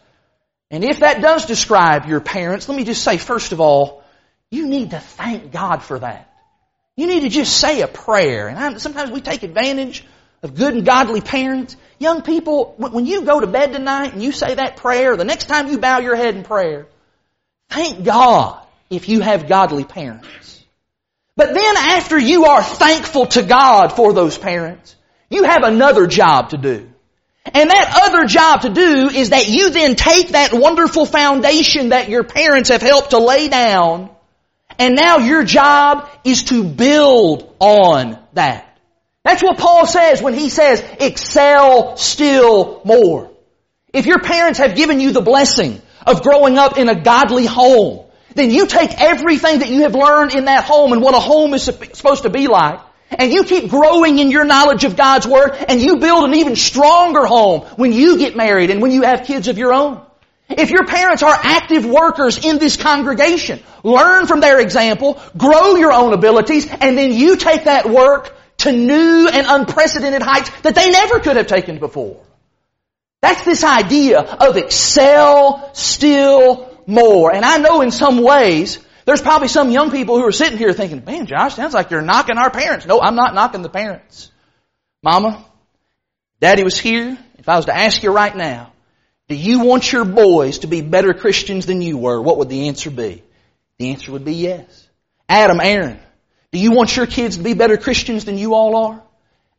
And 0.69 0.83
if 0.83 0.99
that 0.99 1.19
does 1.19 1.47
describe 1.47 2.05
your 2.05 2.19
parents, 2.19 2.69
let 2.69 2.77
me 2.77 2.83
just 2.83 3.03
say, 3.03 3.17
first 3.17 3.53
of 3.53 3.59
all, 3.59 4.03
you 4.51 4.67
need 4.67 4.91
to 4.91 4.99
thank 4.99 5.51
God 5.51 5.81
for 5.81 5.97
that. 5.97 6.31
You 6.95 7.07
need 7.07 7.21
to 7.21 7.29
just 7.29 7.57
say 7.57 7.81
a 7.81 7.87
prayer. 7.87 8.49
And 8.49 8.59
I, 8.59 8.77
sometimes 8.77 9.09
we 9.09 9.21
take 9.21 9.41
advantage 9.41 10.05
of 10.41 10.55
good 10.55 10.73
and 10.73 10.85
godly 10.85 11.21
parents. 11.21 11.75
Young 11.97 12.21
people, 12.21 12.75
when 12.77 13.05
you 13.05 13.23
go 13.23 13.39
to 13.39 13.47
bed 13.47 13.73
tonight 13.73 14.13
and 14.13 14.23
you 14.23 14.31
say 14.31 14.55
that 14.55 14.77
prayer, 14.77 15.17
the 15.17 15.25
next 15.25 15.45
time 15.45 15.67
you 15.67 15.77
bow 15.77 15.99
your 15.99 16.15
head 16.15 16.35
in 16.35 16.43
prayer, 16.43 16.87
thank 17.69 18.03
God 18.03 18.65
if 18.89 19.09
you 19.09 19.19
have 19.21 19.47
godly 19.47 19.83
parents. 19.83 20.63
But 21.35 21.53
then 21.53 21.77
after 21.77 22.17
you 22.17 22.45
are 22.45 22.63
thankful 22.63 23.27
to 23.27 23.43
God 23.43 23.93
for 23.93 24.13
those 24.13 24.37
parents, 24.37 24.95
you 25.29 25.43
have 25.43 25.63
another 25.63 26.07
job 26.07 26.49
to 26.49 26.57
do. 26.57 26.89
And 27.45 27.69
that 27.69 28.01
other 28.03 28.25
job 28.25 28.61
to 28.61 28.69
do 28.69 29.09
is 29.09 29.29
that 29.29 29.47
you 29.47 29.69
then 29.69 29.95
take 29.95 30.29
that 30.29 30.53
wonderful 30.53 31.05
foundation 31.05 31.89
that 31.89 32.09
your 32.09 32.23
parents 32.23 32.69
have 32.69 32.81
helped 32.81 33.11
to 33.11 33.19
lay 33.19 33.47
down, 33.47 34.09
and 34.77 34.95
now 34.95 35.17
your 35.17 35.43
job 35.43 36.09
is 36.23 36.45
to 36.45 36.63
build 36.63 37.55
on 37.59 38.19
that. 38.33 38.68
That's 39.29 39.43
what 39.43 39.59
Paul 39.59 39.85
says 39.85 40.23
when 40.23 40.33
he 40.33 40.49
says, 40.49 40.83
excel 40.99 41.97
still 41.97 42.81
more. 42.83 43.29
If 43.93 44.07
your 44.07 44.17
parents 44.17 44.57
have 44.57 44.75
given 44.75 44.99
you 44.99 45.11
the 45.11 45.21
blessing 45.21 45.83
of 46.07 46.23
growing 46.23 46.57
up 46.57 46.79
in 46.79 46.89
a 46.89 46.99
godly 46.99 47.45
home, 47.45 48.07
then 48.33 48.49
you 48.49 48.65
take 48.65 48.99
everything 48.99 49.59
that 49.59 49.69
you 49.69 49.83
have 49.83 49.93
learned 49.93 50.33
in 50.33 50.45
that 50.45 50.63
home 50.63 50.93
and 50.93 51.01
what 51.03 51.13
a 51.13 51.19
home 51.19 51.53
is 51.53 51.61
supposed 51.61 52.23
to 52.23 52.31
be 52.31 52.47
like, 52.47 52.79
and 53.11 53.31
you 53.31 53.43
keep 53.43 53.69
growing 53.69 54.17
in 54.17 54.31
your 54.31 54.45
knowledge 54.45 54.83
of 54.83 54.95
God's 54.95 55.27
Word, 55.27 55.51
and 55.67 55.79
you 55.79 55.97
build 55.97 56.23
an 56.23 56.33
even 56.33 56.55
stronger 56.55 57.27
home 57.27 57.61
when 57.75 57.93
you 57.93 58.17
get 58.17 58.35
married 58.35 58.71
and 58.71 58.81
when 58.81 58.89
you 58.91 59.03
have 59.03 59.27
kids 59.27 59.47
of 59.47 59.59
your 59.59 59.75
own. 59.75 60.03
If 60.49 60.71
your 60.71 60.87
parents 60.87 61.21
are 61.21 61.39
active 61.39 61.85
workers 61.85 62.43
in 62.43 62.57
this 62.57 62.77
congregation, 62.77 63.59
learn 63.83 64.25
from 64.25 64.39
their 64.39 64.59
example, 64.59 65.21
grow 65.37 65.75
your 65.75 65.93
own 65.93 66.13
abilities, 66.13 66.67
and 66.67 66.97
then 66.97 67.13
you 67.13 67.35
take 67.35 67.65
that 67.65 67.87
work 67.87 68.35
to 68.59 68.71
new 68.71 69.27
and 69.27 69.45
unprecedented 69.47 70.21
heights 70.21 70.49
that 70.61 70.75
they 70.75 70.91
never 70.91 71.19
could 71.19 71.37
have 71.37 71.47
taken 71.47 71.79
before. 71.79 72.21
That's 73.21 73.43
this 73.43 73.63
idea 73.63 74.21
of 74.21 74.55
excel 74.55 75.73
still 75.73 76.77
more. 76.87 77.33
And 77.33 77.43
I 77.43 77.57
know 77.57 77.81
in 77.81 77.91
some 77.91 78.21
ways, 78.21 78.79
there's 79.05 79.21
probably 79.21 79.47
some 79.47 79.71
young 79.71 79.91
people 79.91 80.17
who 80.17 80.25
are 80.25 80.31
sitting 80.31 80.57
here 80.57 80.71
thinking, 80.73 81.03
man, 81.03 81.25
Josh, 81.25 81.55
sounds 81.55 81.73
like 81.73 81.91
you're 81.91 82.01
knocking 82.01 82.37
our 82.37 82.49
parents. 82.49 82.85
No, 82.85 83.01
I'm 83.01 83.15
not 83.15 83.33
knocking 83.33 83.61
the 83.61 83.69
parents. 83.69 84.31
Mama, 85.03 85.43
daddy 86.39 86.63
was 86.63 86.77
here. 86.77 87.17
If 87.37 87.49
I 87.49 87.55
was 87.55 87.65
to 87.65 87.75
ask 87.75 88.03
you 88.03 88.11
right 88.11 88.35
now, 88.35 88.73
do 89.29 89.35
you 89.35 89.61
want 89.61 89.91
your 89.91 90.05
boys 90.05 90.59
to 90.59 90.67
be 90.67 90.81
better 90.81 91.13
Christians 91.13 91.65
than 91.65 91.81
you 91.81 91.97
were? 91.97 92.21
What 92.21 92.37
would 92.37 92.49
the 92.49 92.67
answer 92.67 92.89
be? 92.89 93.23
The 93.77 93.91
answer 93.91 94.11
would 94.11 94.25
be 94.25 94.33
yes. 94.33 94.87
Adam, 95.27 95.59
Aaron, 95.61 95.99
do 96.51 96.59
you 96.59 96.71
want 96.71 96.95
your 96.95 97.05
kids 97.05 97.37
to 97.37 97.43
be 97.43 97.53
better 97.53 97.77
Christians 97.77 98.25
than 98.25 98.37
you 98.37 98.55
all 98.55 98.75
are? 98.75 99.03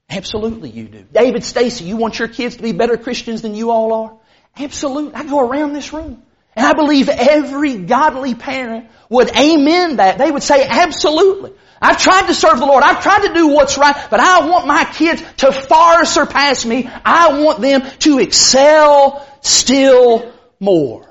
Absolutely 0.08 0.70
you 0.70 0.88
do. 0.88 1.04
David 1.12 1.44
Stacy, 1.44 1.84
you 1.84 1.96
want 1.96 2.18
your 2.18 2.28
kids 2.28 2.56
to 2.56 2.62
be 2.62 2.72
better 2.72 2.96
Christians 2.96 3.42
than 3.42 3.54
you 3.54 3.70
all 3.70 3.92
are? 3.92 4.16
Absolutely. 4.58 5.14
I 5.14 5.24
go 5.24 5.40
around 5.40 5.72
this 5.72 5.92
room. 5.92 6.22
And 6.56 6.66
I 6.66 6.72
believe 6.72 7.08
every 7.08 7.78
godly 7.78 8.34
parent 8.34 8.88
would 9.08 9.30
amen 9.30 9.96
that. 9.96 10.18
They 10.18 10.30
would 10.30 10.42
say, 10.42 10.66
absolutely. 10.66 11.52
I've 11.80 11.98
tried 11.98 12.26
to 12.26 12.34
serve 12.34 12.58
the 12.58 12.66
Lord. 12.66 12.82
I've 12.82 13.02
tried 13.02 13.28
to 13.28 13.34
do 13.34 13.48
what's 13.48 13.78
right, 13.78 13.94
but 14.10 14.18
I 14.18 14.48
want 14.48 14.66
my 14.66 14.84
kids 14.84 15.22
to 15.38 15.52
far 15.52 16.04
surpass 16.04 16.66
me. 16.66 16.90
I 17.04 17.40
want 17.40 17.60
them 17.60 17.82
to 18.00 18.18
excel 18.18 19.26
still 19.42 20.32
more. 20.58 21.06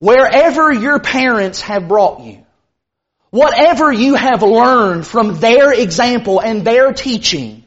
Wherever 0.00 0.70
your 0.70 1.00
parents 1.00 1.62
have 1.62 1.88
brought 1.88 2.20
you, 2.20 2.43
Whatever 3.34 3.92
you 3.92 4.14
have 4.14 4.44
learned 4.44 5.04
from 5.04 5.40
their 5.40 5.72
example 5.72 6.40
and 6.40 6.64
their 6.64 6.92
teaching, 6.92 7.64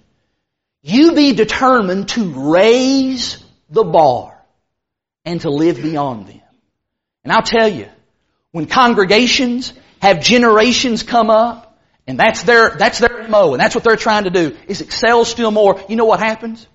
you 0.81 1.11
be 1.11 1.33
determined 1.33 2.07
to 2.09 2.53
raise 2.53 3.43
the 3.69 3.83
bar 3.83 4.41
and 5.25 5.41
to 5.41 5.49
live 5.49 5.81
beyond 5.81 6.27
them. 6.27 6.41
And 7.25 7.33
I'll 7.33 7.41
tell 7.41 7.67
you, 7.67 7.89
when 8.53 8.67
congregations 8.67 9.73
have 10.01 10.21
generations 10.21 11.03
come 11.03 11.29
up 11.29 11.77
And 12.07 12.17
that's 12.17 12.43
their, 12.43 12.69
that's 12.69 12.99
their 12.99 13.27
MO, 13.27 13.51
and 13.51 13.59
that's 13.59 13.75
what 13.75 13.83
they're 13.83 13.97
trying 13.97 14.23
to 14.23 14.29
do, 14.29 14.55
is 14.69 14.79
excel 14.79 15.25
still 15.25 15.51
more. 15.51 15.83
You 15.89 15.97
know 15.97 16.05
what 16.05 16.21
happens? 16.21 16.65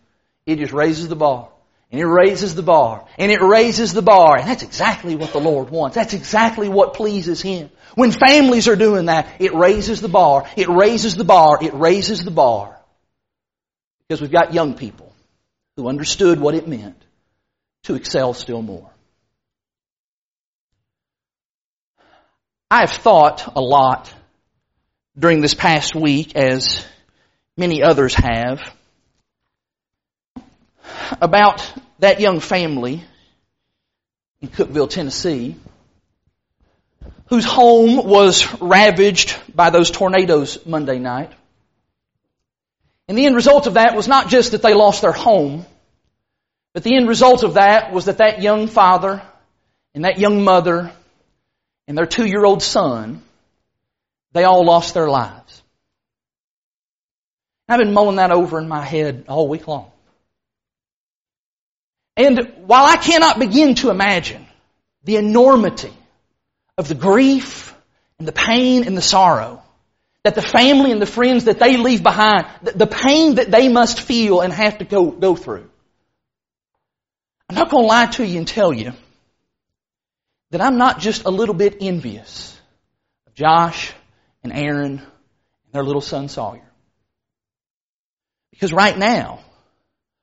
It 0.44 0.57
just 0.57 0.74
raises 0.74 1.09
the 1.09 1.16
bar. 1.16 1.48
And 1.90 1.98
it 1.98 2.07
raises 2.07 2.55
the 2.55 2.62
bar. 2.62 3.07
And 3.16 3.33
it 3.33 3.40
raises 3.40 3.94
the 3.94 4.02
bar. 4.02 4.37
And 4.37 4.46
that's 4.46 4.62
exactly 4.62 5.16
what 5.16 5.33
the 5.33 5.40
Lord 5.40 5.70
wants. 5.70 5.94
That's 5.94 6.12
exactly 6.12 6.68
what 6.68 6.92
pleases 6.92 7.40
Him. 7.40 7.70
When 7.94 8.11
families 8.11 8.68
are 8.68 8.76
doing 8.76 9.07
that, 9.07 9.28
it 9.38 9.55
raises 9.55 10.00
the 10.00 10.09
bar. 10.09 10.48
It 10.57 10.68
raises 10.68 11.14
the 11.14 11.24
bar. 11.24 11.59
It 11.62 11.74
raises 11.74 12.24
the 12.24 12.31
bar. 12.31 12.78
Because 14.09 14.20
we've 14.20 14.33
got 14.33 14.55
young 14.55 14.74
people 14.74 15.12
who 15.76 15.88
understood 15.88 16.40
what 16.40 16.55
it 16.55 16.66
meant 16.66 17.02
to 17.85 17.94
excel 17.94 18.35
still 18.35 18.62
more. 18.62 18.90
I 22.70 22.81
have 22.81 22.90
thought 22.90 23.52
a 23.55 23.61
lot 23.61 24.12
during 25.18 25.42
this 25.42 25.55
past 25.55 25.94
week, 25.94 26.37
as 26.37 26.85
many 27.57 27.83
others 27.83 28.14
have, 28.14 28.62
about 31.20 31.70
that 31.98 32.20
young 32.20 32.40
family 32.40 33.05
in 34.40 34.48
Cookeville, 34.48 34.88
Tennessee, 34.88 35.57
whose 37.33 37.47
home 37.47 37.97
was 38.07 38.61
ravaged 38.61 39.35
by 39.57 39.71
those 39.71 39.90
tornadoes 39.90 40.66
Monday 40.66 40.99
night. 40.99 41.33
And 43.09 43.16
the 43.16 43.25
end 43.25 43.35
result 43.35 43.66
of 43.66 43.73
that 43.75 43.97
was 43.97 44.07
not 44.07 44.29
just 44.29 44.53
that 44.53 44.61
they 44.61 44.75
lost 44.75 45.01
their 45.01 45.12
home, 45.12 45.64
but 46.75 46.83
the 46.83 46.95
end 46.95 47.09
result 47.09 47.42
of 47.42 47.55
that 47.55 47.90
was 47.90 48.05
that 48.05 48.18
that 48.18 48.42
young 48.42 48.66
father 48.66 49.23
and 49.95 50.05
that 50.05 50.18
young 50.18 50.45
mother 50.45 50.92
and 51.88 51.97
their 51.97 52.05
two-year-old 52.05 52.62
son, 52.62 53.23
they 54.35 54.45
all 54.45 54.66
lost 54.66 54.92
their 54.92 55.09
lives. 55.09 55.62
I've 57.66 57.81
been 57.81 57.95
mulling 57.95 58.16
that 58.16 58.31
over 58.31 58.59
in 58.59 58.68
my 58.68 58.85
head 58.85 59.25
all 59.29 59.49
week 59.49 59.66
long. 59.66 59.90
And 62.14 62.53
while 62.66 62.85
I 62.85 62.99
cannot 62.99 63.38
begin 63.38 63.75
to 63.77 63.88
imagine 63.88 64.47
the 65.05 65.16
enormity 65.16 65.95
of 66.78 66.88
the 66.88 66.94
grief 66.94 67.74
and 68.18 68.26
the 68.26 68.32
pain 68.32 68.85
and 68.85 68.96
the 68.96 69.02
sorrow 69.02 69.62
that 70.24 70.35
the 70.35 70.42
family 70.42 70.92
and 70.92 71.02
the 71.02 71.06
friends 71.06 71.44
that 71.44 71.58
they 71.58 71.76
leave 71.76 72.02
behind, 72.02 72.46
the 72.62 72.87
pain 72.87 73.37
that 73.37 73.50
they 73.50 73.68
must 73.68 74.00
feel 74.00 74.40
and 74.40 74.52
have 74.52 74.78
to 74.78 74.85
go, 74.85 75.11
go 75.11 75.35
through. 75.35 75.68
I'm 77.48 77.56
not 77.56 77.70
going 77.70 77.82
to 77.82 77.88
lie 77.88 78.06
to 78.06 78.26
you 78.26 78.38
and 78.38 78.46
tell 78.46 78.72
you 78.72 78.92
that 80.50 80.61
I'm 80.61 80.78
not 80.78 81.00
just 81.00 81.24
a 81.24 81.30
little 81.30 81.54
bit 81.54 81.78
envious 81.80 82.56
of 83.26 83.35
Josh 83.35 83.92
and 84.44 84.52
Erin 84.52 84.98
and 84.98 85.72
their 85.72 85.82
little 85.82 86.00
son 86.00 86.28
Sawyer. 86.28 86.68
Because 88.50 88.72
right 88.72 88.96
now, 88.96 89.40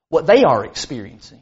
what 0.07 0.27
they 0.27 0.43
are 0.43 0.63
experiencing 0.63 1.41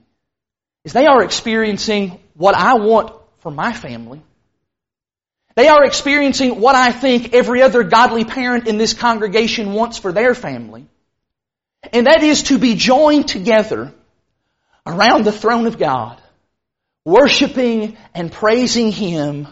is 0.84 0.94
they 0.94 1.06
are 1.06 1.24
experiencing 1.24 2.20
what 2.34 2.56
I 2.56 2.76
want 2.76 3.14
for 3.40 3.52
my 3.52 3.72
family. 3.72 4.22
They 5.58 5.70
are 5.70 5.84
experiencing 5.84 6.62
what 6.62 6.76
I 6.76 6.92
think 6.92 7.34
every 7.34 7.64
other 7.64 7.82
godly 7.82 8.24
parent 8.26 8.68
in 8.68 8.78
this 8.78 8.94
congregation 8.94 9.74
wants 9.74 9.98
for 9.98 10.12
their 10.12 10.36
family. 10.36 10.86
And 11.92 12.06
that 12.06 12.22
is 12.22 12.44
to 12.44 12.60
be 12.60 12.76
joined 12.76 13.28
together 13.28 13.92
around 14.86 15.26
the 15.26 15.32
throne 15.32 15.66
of 15.66 15.80
God, 15.80 16.22
worshiping 17.06 17.98
and 18.14 18.32
praising 18.32 18.92
Him 18.92 19.48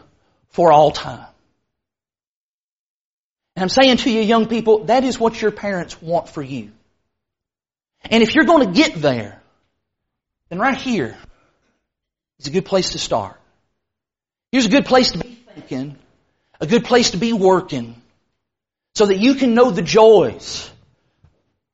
for 0.49 0.71
all 0.71 0.91
time. 0.91 1.25
And 3.55 3.63
I'm 3.63 3.69
saying 3.69 3.97
to 3.97 4.11
you 4.11 4.21
young 4.21 4.45
people, 4.45 4.83
that 4.85 5.03
is 5.03 5.19
what 5.19 5.41
your 5.41 5.49
parents 5.49 5.99
want 6.03 6.29
for 6.29 6.43
you. 6.43 6.71
And 8.03 8.21
if 8.21 8.35
you're 8.35 8.45
going 8.45 8.67
to 8.67 8.79
get 8.79 8.93
there, 8.93 9.41
then 10.49 10.59
right 10.59 10.77
here 10.77 11.17
is 12.37 12.45
a 12.45 12.51
good 12.51 12.65
place 12.65 12.91
to 12.91 12.99
start. 12.99 13.39
Here's 14.51 14.67
a 14.67 14.69
good 14.69 14.85
place 14.85 15.09
to 15.13 15.17
be 15.17 15.35
a 16.59 16.67
good 16.67 16.85
place 16.85 17.11
to 17.11 17.17
be 17.17 17.33
working, 17.33 18.01
so 18.93 19.05
that 19.05 19.17
you 19.17 19.35
can 19.35 19.53
know 19.53 19.71
the 19.71 19.81
joys 19.81 20.69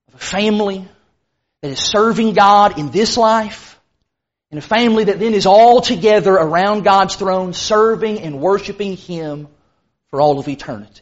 of 0.07 0.15
a 0.15 0.17
family 0.17 0.87
that 1.61 1.71
is 1.71 1.79
serving 1.79 2.33
God 2.33 2.79
in 2.79 2.89
this 2.91 3.17
life, 3.17 3.79
and 4.49 4.57
a 4.57 4.61
family 4.61 5.05
that 5.05 5.19
then 5.19 5.33
is 5.33 5.45
all 5.45 5.81
together 5.81 6.33
around 6.33 6.83
God's 6.83 7.15
throne, 7.15 7.53
serving 7.53 8.19
and 8.19 8.41
worshiping 8.41 8.97
Him 8.97 9.47
for 10.09 10.19
all 10.19 10.39
of 10.39 10.47
eternity. 10.47 11.01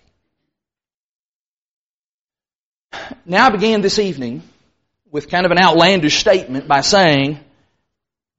Now 3.26 3.48
I 3.48 3.50
began 3.50 3.82
this 3.82 4.00
evening 4.00 4.44
with 5.12 5.30
kind 5.30 5.46
of 5.46 5.52
an 5.52 5.58
outlandish 5.58 6.20
statement 6.20 6.68
by 6.68 6.82
saying, 6.82 7.40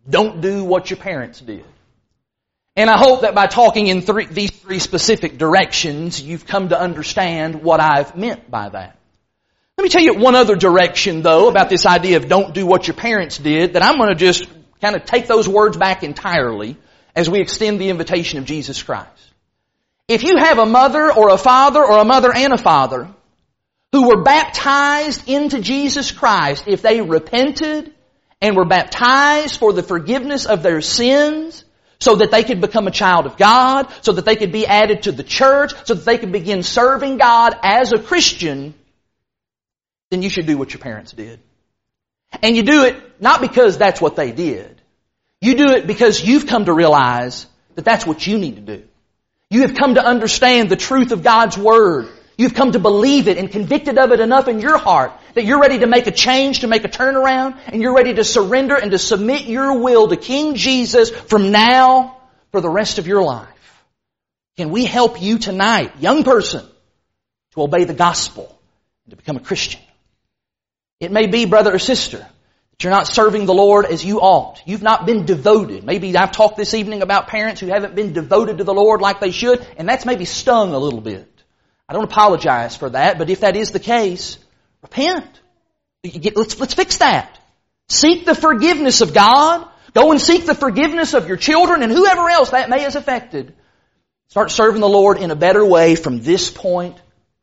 don't 0.09 0.41
do 0.41 0.65
what 0.65 0.91
your 0.91 0.99
parents 0.99 1.41
did. 1.41 1.65
And 2.77 2.89
I 2.89 2.97
hope 2.97 3.23
that 3.23 3.35
by 3.35 3.47
talking 3.47 3.89
in 3.89 4.03
three, 4.03 4.27
these 4.27 4.51
three 4.51 4.79
specific 4.79 5.39
directions, 5.39 6.23
you've 6.23 6.47
come 6.47 6.69
to 6.69 6.81
understand 6.81 7.63
what 7.63 7.81
I've 7.81 8.17
meant 8.17 8.51
by 8.51 8.69
that. 8.69 8.97
Let 9.77 9.85
me 9.85 9.89
tell 9.89 10.03
you 10.03 10.15
one 10.15 10.35
other 10.35 10.57
direction 10.57 11.23
though 11.23 11.49
about 11.49 11.71
this 11.71 11.87
idea 11.87 12.19
of 12.19 12.29
don't 12.29 12.55
do 12.55 12.67
what 12.67 12.87
your 12.87 12.95
parents 12.95 13.39
did 13.39 13.73
that 13.73 13.83
I'm 13.83 13.97
going 13.97 14.11
to 14.11 14.15
just 14.15 14.47
kind 14.81 14.95
of 14.95 15.05
take 15.05 15.27
those 15.27 15.49
words 15.49 15.77
back 15.77 16.03
entirely 16.03 16.77
as 17.17 17.29
we 17.29 17.41
extend 17.41 17.81
the 17.81 17.89
invitation 17.89 18.39
of 18.39 18.45
Jesus 18.45 18.83
Christ. 18.83 19.09
If 20.07 20.23
you 20.23 20.37
have 20.37 20.59
a 20.59 20.67
mother 20.67 21.13
or 21.13 21.31
a 21.31 21.39
father 21.39 21.83
or 21.83 21.99
a 21.99 22.05
mother 22.05 22.33
and 22.35 22.53
a 22.53 22.59
father 22.59 23.09
who 23.93 24.09
were 24.09 24.23
baptized 24.23 25.29
into 25.29 25.61
Jesus 25.61 26.13
Christ, 26.13 26.65
if 26.67 26.83
they 26.83 27.01
repented 27.01 27.93
and 28.41 28.57
were 28.57 28.65
baptized 28.65 29.59
for 29.59 29.73
the 29.73 29.83
forgiveness 29.83 30.47
of 30.47 30.63
their 30.63 30.81
sins, 30.81 31.65
so 32.01 32.17
that 32.17 32.31
they 32.31 32.43
could 32.43 32.61
become 32.61 32.87
a 32.87 32.91
child 32.91 33.27
of 33.27 33.37
God, 33.37 33.87
so 34.01 34.13
that 34.13 34.25
they 34.25 34.37
could 34.37 34.53
be 34.53 34.67
added 34.67 35.03
to 35.03 35.13
the 35.13 35.23
church, 35.23 35.73
so 35.85 35.95
that 35.95 36.05
they 36.05 36.19
could 36.19 36.33
begin 36.33 36.63
serving 36.63 37.19
God 37.19 37.55
as 37.63 37.93
a 37.93 37.99
Christian, 37.99 38.75
then 40.11 40.23
you 40.23 40.31
should 40.31 40.47
do 40.47 40.57
what 40.57 40.73
your 40.73 40.81
parents 40.81 41.13
did. 41.13 41.41
And 42.43 42.57
you 42.57 42.63
do 42.63 42.85
it 42.85 43.21
not 43.21 43.41
because 43.41 43.77
that's 43.77 44.01
what 44.01 44.17
they 44.17 44.33
did. 44.33 44.81
You 45.41 45.57
do 45.57 45.73
it 45.73 45.87
because 45.87 46.23
you've 46.23 46.47
come 46.47 46.65
to 46.65 46.73
realize 46.73 47.47
that 47.75 47.85
that's 47.85 48.07
what 48.07 48.27
you 48.27 48.39
need 48.39 48.57
to 48.57 48.77
do. 48.79 48.85
You 49.51 49.63
have 49.63 49.75
come 49.75 49.95
to 49.95 50.05
understand 50.05 50.71
the 50.71 50.77
truth 50.77 51.13
of 51.13 51.23
God's 51.23 51.59
Word. 51.59 52.09
You've 52.39 52.55
come 52.55 52.73
to 52.73 52.79
believe 52.79 53.29
it 53.29 53.37
and 53.37 53.51
convicted 53.51 53.99
of 53.99 54.13
it 54.13 54.21
enough 54.21 54.49
in 54.49 54.61
your 54.61 54.79
heart 54.79 55.13
that 55.35 55.45
you're 55.45 55.61
ready 55.61 55.79
to 55.81 55.87
make 55.87 56.07
a 56.07 56.11
change, 56.11 56.61
to 56.61 56.67
make 56.67 56.85
a 56.85 56.89
turnaround, 56.89 57.59
and 57.67 57.83
you're 57.83 57.95
ready 57.95 58.15
to 58.15 58.25
surrender 58.25 58.77
and 58.77 58.91
to 58.91 58.99
submit 58.99 59.47
your 59.47 59.79
will 59.79 60.09
to 60.09 60.17
King 60.17 60.55
Jesus 60.55 61.11
from 61.11 61.51
now 61.51 62.17
for 62.53 62.61
the 62.61 62.69
rest 62.69 62.99
of 62.99 63.07
your 63.07 63.23
life. 63.23 63.49
Can 64.57 64.71
we 64.71 64.85
help 64.85 65.23
you 65.23 65.39
tonight, 65.39 65.93
young 66.01 66.25
person, 66.25 66.67
to 67.55 67.63
obey 67.63 67.85
the 67.85 67.95
gospel 67.95 68.59
and 69.05 69.11
to 69.11 69.17
become 69.17 69.37
a 69.37 69.41
Christian? 69.41 69.81
It 70.99 71.11
may 71.11 71.27
be, 71.27 71.47
brother 71.47 71.75
or 71.75 71.79
sister, 71.79 72.19
that 72.19 72.85
you're 72.85 72.93
not 72.93 73.07
serving 73.07 73.47
the 73.47 73.55
Lord 73.55 73.87
as 73.87 74.05
you 74.05 74.21
ought. 74.21 74.61
You've 74.67 74.83
not 74.83 75.07
been 75.07 75.25
devoted. 75.25 75.85
Maybe 75.85 76.15
I've 76.17 76.33
talked 76.33 76.57
this 76.57 76.75
evening 76.75 77.01
about 77.01 77.29
parents 77.29 77.61
who 77.61 77.69
haven't 77.69 77.95
been 77.95 78.13
devoted 78.13 78.59
to 78.59 78.65
the 78.65 78.75
Lord 78.75 79.01
like 79.01 79.21
they 79.21 79.31
should, 79.31 79.67
and 79.79 79.89
that's 79.89 80.05
maybe 80.05 80.27
stung 80.27 80.75
a 80.75 80.79
little 80.79 81.01
bit. 81.01 81.27
I 81.89 81.95
don't 81.95 82.05
apologize 82.05 82.77
for 82.77 82.91
that, 82.91 83.19
but 83.19 83.31
if 83.31 83.41
that 83.41 83.57
is 83.57 83.73
the 83.73 83.81
case, 83.81 84.39
repent. 84.83 85.27
Let's, 86.05 86.59
let's 86.59 86.75
fix 86.75 86.99
that. 86.99 87.39
Seek 87.89 88.25
the 88.25 88.35
forgiveness 88.35 89.01
of 89.01 89.13
God. 89.13 89.69
Go 89.93 90.13
and 90.13 90.21
seek 90.21 90.47
the 90.47 90.55
forgiveness 90.55 91.15
of 91.15 91.29
your 91.29 91.37
children 91.37 91.83
and 91.83 91.91
whoever 91.91 92.29
else 92.29 92.51
that 92.51 92.71
may 92.71 92.81
have 92.81 92.97
affected. 92.97 93.55
Start 94.29 94.51
serving 94.51 94.81
the 94.81 94.89
Lord 94.89 95.19
in 95.19 95.31
a 95.31 95.37
better 95.37 95.65
way 95.65 95.97
from 95.97 96.21
this 96.23 96.51
point 96.51 96.97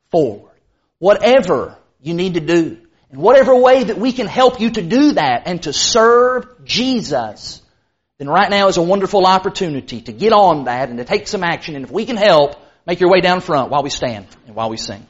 forward. 0.10 0.52
Whatever 1.00 1.78
you 2.02 2.13
need 2.13 2.36
to 2.36 2.39
do, 2.39 2.78
in 3.12 3.19
whatever 3.19 3.56
way 3.56 3.83
that 3.83 3.98
we 3.98 4.13
can 4.13 4.27
help 4.27 4.62
you 4.62 4.71
to 4.71 4.81
do 4.81 5.12
that 5.13 5.44
and 5.46 5.62
to 5.63 5.73
serve 5.73 6.63
Jesus, 6.63 7.62
then 8.17 8.29
right 8.29 8.50
now 8.50 8.67
is 8.69 8.77
a 8.77 8.81
wonderful 8.81 9.25
opportunity 9.25 10.02
to 10.02 10.13
get 10.13 10.31
on 10.31 10.65
that 10.65 10.90
and 10.90 10.98
to 10.98 11.06
take 11.06 11.27
some 11.27 11.44
action. 11.44 11.75
And 11.75 11.85
if 11.85 11.92
we 11.92 12.06
can 12.06 12.17
help, 12.17 12.56
Make 12.88 13.02
your 13.02 13.10
way 13.10 13.19
down 13.19 13.42
front 13.42 13.69
while 13.69 13.83
we 13.83 13.90
stand 13.90 14.25
and 14.46 14.56
while 14.56 14.69
we 14.69 14.77
sing. 14.77 15.06